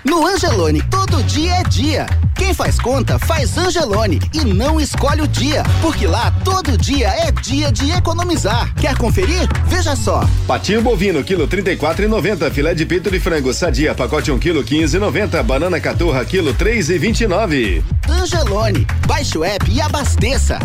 No 0.04 0.26
Angelone, 0.26 0.82
todo 0.82 1.22
dia 1.24 1.54
é 1.54 1.62
dia. 1.62 2.06
Quem 2.34 2.52
faz 2.52 2.78
conta, 2.78 3.18
faz 3.18 3.56
Angelone 3.56 4.20
e 4.34 4.44
não 4.44 4.78
escolhe 4.78 5.22
o 5.22 5.28
dia, 5.28 5.62
porque 5.80 6.06
lá 6.06 6.30
todo 6.44 6.76
dia 6.76 7.08
é 7.08 7.32
dia 7.32 7.72
de 7.72 7.90
economizar. 7.90 8.74
Quer 8.74 8.98
conferir? 8.98 9.48
Veja 9.66 9.96
só. 9.96 10.28
Patinho 10.46 10.82
bovino, 10.82 11.24
quilo 11.24 11.46
trinta 11.46 11.72
e 11.72 11.76
quatro 11.76 12.04
e 12.04 12.08
noventa. 12.08 12.50
Filé 12.50 12.74
de 12.74 12.84
peito 12.84 13.10
de 13.10 13.18
frango, 13.18 13.54
sadia, 13.54 13.94
pacote 13.94 14.30
um 14.30 14.38
quilo 14.38 14.62
quinze 14.62 14.98
e 14.98 15.00
noventa. 15.00 15.42
Banana 15.42 15.80
caturra, 15.80 16.24
quilo 16.24 16.52
três 16.52 16.90
e 16.90 16.98
vinte 16.98 17.22
e 17.22 17.26
nove. 17.26 17.82
Angelone, 18.06 18.86
baixe 19.06 19.38
o 19.38 19.44
app 19.44 19.70
e 19.70 19.80
abasteça. 19.80 20.58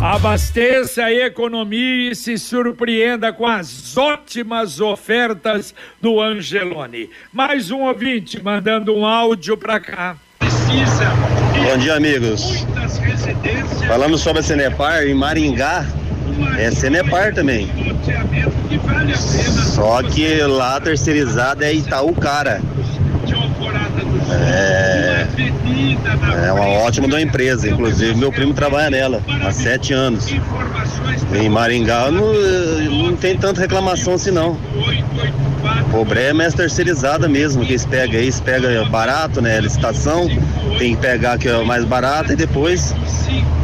Abasteça, 0.00 1.10
economia 1.10 2.12
e 2.12 2.14
se 2.14 2.36
surpreenda 2.36 3.32
com 3.32 3.46
as 3.46 3.96
ótimas 3.96 4.78
ofertas 4.78 5.74
do 6.00 6.20
Angelone. 6.20 7.08
Mais 7.32 7.70
um 7.70 7.80
ouvinte 7.80 8.42
mandando 8.42 8.94
um 8.94 9.06
áudio 9.06 9.56
para 9.56 9.80
cá. 9.80 10.16
Bom 10.38 11.78
dia, 11.78 11.94
amigos. 11.96 12.66
Falando 13.88 14.18
sobre 14.18 14.40
a 14.40 14.42
Cenepar, 14.42 15.04
em 15.04 15.14
Maringá, 15.14 15.86
é 16.58 16.70
Cenepar 16.70 17.34
também. 17.34 17.68
Só 19.74 20.02
que 20.02 20.42
lá 20.42 20.78
terceirizada 20.78 21.64
é 21.64 21.72
Itaú 21.72 22.14
Cara. 22.14 22.60
É, 24.30 24.85
é 26.44 26.52
uma 26.52 26.68
ótima 26.68 27.08
da 27.08 27.20
empresa, 27.20 27.68
inclusive 27.68 28.14
meu 28.14 28.32
primo 28.32 28.54
trabalha 28.54 28.90
nela 28.90 29.22
há 29.44 29.50
sete 29.50 29.92
anos. 29.92 30.26
Em 31.34 31.48
Maringá 31.48 32.10
não, 32.10 32.32
não 32.90 33.16
tem 33.16 33.36
tanta 33.36 33.60
reclamação 33.60 34.14
assim 34.14 34.30
não. 34.30 34.56
Problema 35.90 36.44
é 36.44 36.46
a 36.46 36.52
terceirizada 36.52 37.28
mesmo, 37.28 37.64
que 37.64 37.72
eles 37.72 37.86
pegam 37.86 38.20
eles 38.20 38.40
pegam 38.40 38.88
barato, 38.88 39.40
né? 39.40 39.60
Licitação, 39.60 40.28
tem 40.78 40.94
que 40.94 41.00
pegar 41.00 41.38
que 41.38 41.48
é 41.48 41.64
mais 41.64 41.84
barato 41.84 42.32
e 42.32 42.36
depois 42.36 42.94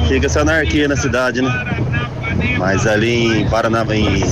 fica 0.09 0.27
essa 0.27 0.41
anarquia 0.41 0.89
na 0.89 0.97
cidade, 0.97 1.43
né? 1.43 1.51
Mas 2.59 2.87
ali 2.87 3.43
em 3.43 3.49
Paraná, 3.49 3.85
em, 3.91 4.23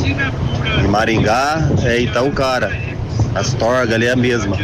em 0.84 0.88
Maringá, 0.88 1.58
é 1.84 2.00
Itaú 2.00 2.30
Cara. 2.32 2.72
Astorga 3.34 3.94
ali 3.94 4.06
é 4.06 4.12
a 4.12 4.16
mesma. 4.16 4.56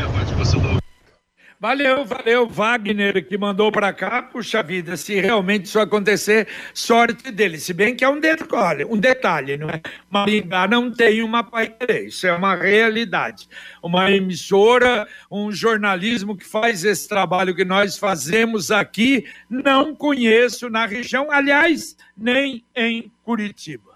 Valeu, 1.66 2.04
valeu, 2.04 2.46
Wagner, 2.46 3.26
que 3.26 3.36
mandou 3.36 3.72
para 3.72 3.92
cá. 3.92 4.22
Puxa 4.22 4.62
vida, 4.62 4.96
se 4.96 5.20
realmente 5.20 5.64
isso 5.64 5.80
acontecer, 5.80 6.46
sorte 6.72 7.32
dele. 7.32 7.58
Se 7.58 7.72
bem 7.72 7.92
que 7.92 8.04
é 8.04 8.08
um 8.08 8.20
detalhe, 8.20 8.84
um 8.84 8.96
detalhe, 8.96 9.56
não 9.56 9.68
é? 9.70 9.80
Maringá 10.08 10.68
não 10.68 10.92
tem 10.92 11.24
uma 11.24 11.42
paiquerê, 11.42 12.06
isso 12.06 12.24
é 12.24 12.32
uma 12.32 12.54
realidade. 12.54 13.48
Uma 13.82 14.08
emissora, 14.12 15.08
um 15.28 15.50
jornalismo 15.50 16.36
que 16.36 16.44
faz 16.44 16.84
esse 16.84 17.08
trabalho 17.08 17.52
que 17.52 17.64
nós 17.64 17.98
fazemos 17.98 18.70
aqui, 18.70 19.26
não 19.50 19.92
conheço 19.92 20.70
na 20.70 20.86
região, 20.86 21.32
aliás, 21.32 21.96
nem 22.16 22.64
em 22.76 23.10
Curitiba. 23.24 23.95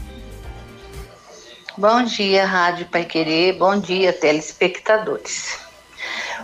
Bom 1.75 2.03
dia, 2.03 2.45
Rádio 2.45 2.85
Pai 2.85 3.05
Querer. 3.05 3.53
Bom 3.53 3.79
dia, 3.79 4.13
telespectadores. 4.13 5.57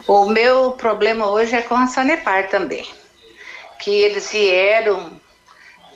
O 0.08 0.26
meu 0.26 0.72
problema 0.72 1.30
hoje 1.30 1.56
é 1.56 1.62
com 1.62 1.76
a 1.76 1.86
Sanepar 1.86 2.50
também. 2.50 2.84
Que 3.78 3.92
eles 3.92 4.32
vieram 4.32 5.22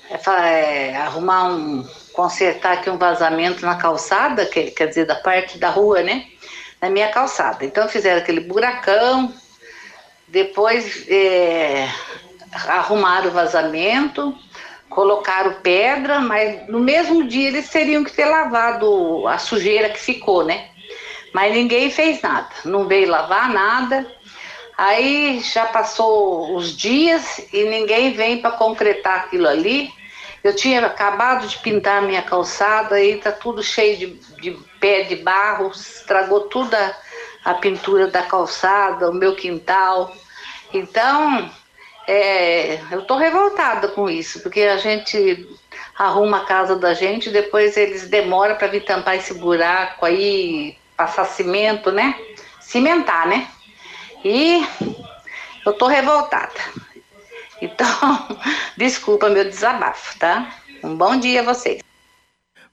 é, 0.08 0.92
é, 0.92 0.98
arrumar 0.98 1.46
um. 1.46 1.84
consertar 2.14 2.74
aqui 2.74 2.92
um 2.92 2.98
vazamento 3.00 3.66
na 3.66 3.74
calçada, 3.74 4.46
que, 4.46 4.70
quer 4.70 4.86
dizer, 4.86 5.08
da 5.08 5.16
parte 5.16 5.58
da 5.58 5.72
rua, 5.72 6.04
né? 6.04 6.28
Na 6.84 6.90
minha 6.90 7.08
calçada. 7.08 7.64
Então 7.64 7.88
fizeram 7.88 8.20
aquele 8.20 8.42
buracão, 8.42 9.34
depois 10.28 11.08
é, 11.08 11.88
arrumaram 12.68 13.30
o 13.30 13.32
vazamento, 13.32 14.38
colocaram 14.90 15.62
pedra, 15.64 16.20
mas 16.20 16.68
no 16.68 16.82
mesmo 16.82 17.24
dia 17.24 17.48
eles 17.48 17.70
teriam 17.70 18.04
que 18.04 18.12
ter 18.12 18.26
lavado 18.26 19.26
a 19.30 19.38
sujeira 19.38 19.92
que 19.92 20.00
ficou, 20.00 20.44
né? 20.44 20.72
Mas 21.34 21.54
ninguém 21.54 21.90
fez 21.90 22.22
nada, 22.22 22.50
não 22.66 22.86
veio 22.86 23.10
lavar 23.10 23.50
nada. 23.50 24.06
Aí 24.78 25.40
já 25.40 25.68
passou 25.68 26.54
os 26.54 26.76
dias 26.76 27.48
e 27.54 27.64
ninguém 27.64 28.12
vem 28.12 28.42
para 28.42 28.52
concretar 28.52 29.22
aquilo 29.22 29.48
ali. 29.48 29.90
Eu 30.44 30.56
tinha 30.56 30.86
acabado 30.86 31.48
de 31.48 31.58
pintar 31.60 32.02
minha 32.02 32.22
calçada 32.22 33.02
e 33.02 33.18
tá 33.18 33.32
tudo 33.32 33.64
cheio 33.64 33.98
de, 33.98 34.08
de 34.42 34.52
pé 34.80 35.04
de 35.04 35.16
barro, 35.16 35.72
estragou 35.72 36.42
toda 36.42 36.96
a 37.46 37.54
pintura 37.54 38.08
da 38.08 38.24
calçada, 38.24 39.10
o 39.10 39.14
meu 39.14 39.36
quintal. 39.36 40.14
Então, 40.74 41.50
é, 42.08 42.80
eu 42.92 43.04
tô 43.04 43.16
revoltada 43.16 43.88
com 43.88 44.10
isso, 44.10 44.42
porque 44.42 44.62
a 44.62 44.78
gente 44.78 45.48
arruma 45.98 46.38
a 46.40 46.46
casa 46.46 46.76
da 46.76 46.94
gente, 46.94 47.30
depois 47.30 47.78
eles 47.78 48.10
demoram 48.10 48.56
para 48.56 48.68
vir 48.68 48.84
tampar 48.84 49.16
esse 49.16 49.34
buraco 49.36 50.06
aí, 50.06 50.78
passar 50.98 51.26
cimento, 51.26 51.92
né? 51.92 52.20
Cimentar, 52.60 53.28
né? 53.28 53.48
E 54.26 54.66
eu 55.66 55.74
tô 55.74 55.88
revoltada. 55.88 56.60
Então, 57.64 58.38
desculpa 58.76 59.30
meu 59.30 59.46
desabafo, 59.46 60.20
tá? 60.20 60.54
Um 60.84 60.96
bom 60.96 61.18
dia 61.18 61.40
a 61.40 61.44
vocês. 61.44 61.82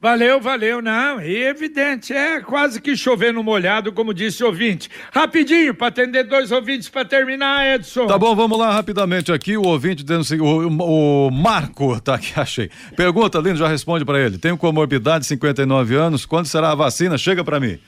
Valeu, 0.03 0.41
valeu, 0.41 0.81
não, 0.81 1.21
é 1.21 1.31
evidente, 1.31 2.15
é 2.15 2.41
quase 2.41 2.81
que 2.81 2.97
chover 2.97 3.35
no 3.35 3.43
molhado, 3.43 3.93
como 3.93 4.15
disse 4.15 4.43
o 4.43 4.47
ouvinte. 4.47 4.89
Rapidinho, 5.13 5.75
para 5.75 5.89
atender 5.89 6.25
dois 6.25 6.51
ouvintes 6.51 6.89
para 6.89 7.05
terminar, 7.05 7.75
Edson. 7.75 8.07
Tá 8.07 8.17
bom, 8.17 8.35
vamos 8.35 8.59
lá 8.59 8.73
rapidamente 8.73 9.31
aqui, 9.31 9.59
o 9.59 9.63
ouvinte 9.63 10.03
dizendo 10.03 10.23
assim, 10.23 10.41
o, 10.41 11.27
o 11.27 11.31
Marco, 11.31 12.01
tá 12.01 12.15
aqui, 12.15 12.33
achei. 12.41 12.71
Pergunta, 12.97 13.39
Lindo, 13.39 13.59
já 13.59 13.69
responde 13.69 14.03
para 14.03 14.19
ele. 14.19 14.39
Tenho 14.39 14.57
comorbidade, 14.57 15.27
59 15.27 15.95
anos, 15.95 16.25
quando 16.25 16.47
será 16.47 16.73
a 16.73 16.75
vacina? 16.75 17.19
Chega 17.19 17.45
para 17.45 17.61
mim. 17.61 17.79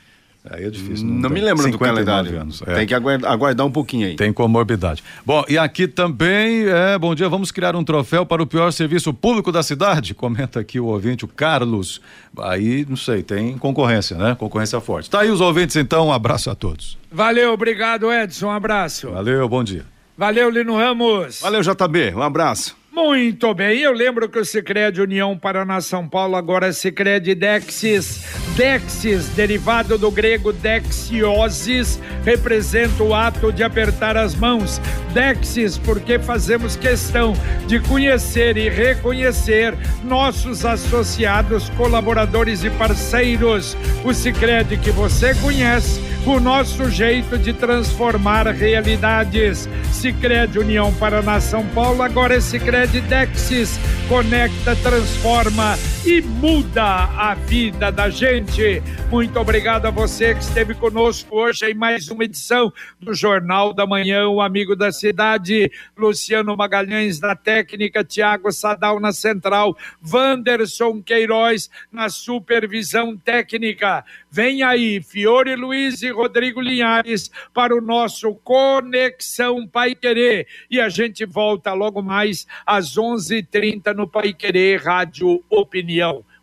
Aí 0.50 0.64
é 0.64 0.70
difícil. 0.70 1.06
Não, 1.06 1.14
não 1.14 1.30
me 1.30 1.40
lembro 1.40 1.70
do 1.70 1.78
calendário. 1.78 2.40
Anos. 2.40 2.62
É. 2.66 2.74
Tem 2.74 2.86
que 2.86 2.94
aguardar, 2.94 3.30
aguardar, 3.30 3.66
um 3.66 3.70
pouquinho 3.70 4.08
aí. 4.08 4.16
Tem 4.16 4.32
comorbidade. 4.32 5.02
Bom, 5.24 5.44
e 5.48 5.56
aqui 5.56 5.86
também, 5.86 6.64
é, 6.66 6.98
bom 6.98 7.14
dia, 7.14 7.28
vamos 7.28 7.52
criar 7.52 7.76
um 7.76 7.84
troféu 7.84 8.26
para 8.26 8.42
o 8.42 8.46
pior 8.46 8.72
serviço 8.72 9.14
público 9.14 9.52
da 9.52 9.62
cidade? 9.62 10.14
Comenta 10.16 10.58
aqui 10.58 10.80
o 10.80 10.86
ouvinte, 10.86 11.24
o 11.24 11.28
Carlos. 11.28 12.00
Aí, 12.38 12.84
não 12.88 12.96
sei, 12.96 13.22
tem 13.22 13.56
concorrência, 13.56 14.16
né? 14.16 14.34
Concorrência 14.34 14.80
forte. 14.80 15.08
Tá 15.08 15.20
aí 15.20 15.30
os 15.30 15.40
ouvintes, 15.40 15.76
então, 15.76 16.08
um 16.08 16.12
abraço 16.12 16.50
a 16.50 16.54
todos. 16.56 16.98
Valeu, 17.10 17.52
obrigado, 17.52 18.12
Edson, 18.12 18.46
um 18.46 18.50
abraço. 18.50 19.10
Valeu, 19.10 19.48
bom 19.48 19.62
dia. 19.62 19.84
Valeu, 20.18 20.50
Lino 20.50 20.76
Ramos. 20.76 21.40
Valeu, 21.40 21.62
JB, 21.62 22.14
um 22.16 22.22
abraço. 22.22 22.81
Muito 22.94 23.54
bem, 23.54 23.78
eu 23.78 23.90
lembro 23.90 24.28
que 24.28 24.38
o 24.38 24.44
Sicredi 24.44 25.00
União 25.00 25.38
Paraná 25.38 25.80
São 25.80 26.06
Paulo 26.06 26.36
agora 26.36 26.66
é 26.66 26.72
Sicredi 26.72 27.34
Dexis. 27.34 28.22
Dexis, 28.54 29.28
derivado 29.30 29.96
do 29.96 30.10
grego 30.10 30.52
dexiosis, 30.52 31.98
representa 32.22 33.02
o 33.02 33.14
ato 33.14 33.50
de 33.50 33.62
apertar 33.62 34.14
as 34.14 34.34
mãos. 34.34 34.78
Dexis, 35.14 35.78
porque 35.78 36.18
fazemos 36.18 36.76
questão 36.76 37.32
de 37.66 37.80
conhecer 37.80 38.58
e 38.58 38.68
reconhecer 38.68 39.74
nossos 40.04 40.66
associados, 40.66 41.70
colaboradores 41.70 42.62
e 42.62 42.68
parceiros. 42.68 43.74
O 44.04 44.12
Sicredi 44.12 44.76
que 44.76 44.90
você 44.90 45.34
conhece, 45.36 45.98
o 46.26 46.38
nosso 46.38 46.90
jeito 46.90 47.38
de 47.38 47.54
transformar 47.54 48.46
realidades. 48.48 49.66
Sicredi 49.90 50.58
União 50.58 50.92
Paraná 50.94 51.40
São 51.40 51.66
Paulo 51.68 52.02
agora 52.02 52.36
é 52.36 52.40
Sicredi 52.40 52.81
Fred 52.82 53.00
Dexis 53.02 53.78
conecta, 54.08 54.74
transforma 54.74 55.78
e 56.04 56.20
muda 56.20 56.82
a 56.84 57.34
vida 57.34 57.92
da 57.92 58.10
gente. 58.10 58.82
Muito 59.08 59.38
obrigado 59.38 59.86
a 59.86 59.90
você 59.90 60.34
que 60.34 60.40
esteve 60.40 60.74
conosco 60.74 61.36
hoje 61.36 61.66
em 61.66 61.74
mais 61.74 62.08
uma 62.08 62.24
edição 62.24 62.72
do 62.98 63.14
Jornal 63.14 63.72
da 63.72 63.86
Manhã, 63.86 64.26
o 64.26 64.40
amigo 64.40 64.74
da 64.74 64.90
cidade, 64.90 65.70
Luciano 65.96 66.56
Magalhães 66.56 67.20
na 67.20 67.36
técnica, 67.36 68.02
Tiago 68.02 68.50
Sadal 68.50 68.98
na 68.98 69.12
central, 69.12 69.76
Wanderson 70.12 71.00
Queiroz 71.00 71.70
na 71.92 72.08
supervisão 72.08 73.16
técnica. 73.16 74.04
Vem 74.28 74.62
aí, 74.62 75.00
Fiore 75.02 75.54
Luiz 75.54 76.02
e 76.02 76.10
Rodrigo 76.10 76.60
Linhares 76.60 77.30
para 77.54 77.76
o 77.76 77.80
nosso 77.80 78.34
Conexão 78.36 79.68
Pai 79.68 79.94
Querer. 79.94 80.48
E 80.70 80.80
a 80.80 80.88
gente 80.88 81.24
volta 81.24 81.72
logo 81.74 82.02
mais 82.02 82.46
às 82.66 82.96
11h30 82.96 83.94
no 83.94 84.08
Pai 84.08 84.32
Querer 84.32 84.80
Rádio 84.82 85.44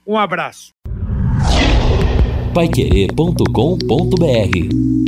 Um 0.06 0.18
abraço. 0.18 0.72
Paiquerê.com.br 2.54 4.99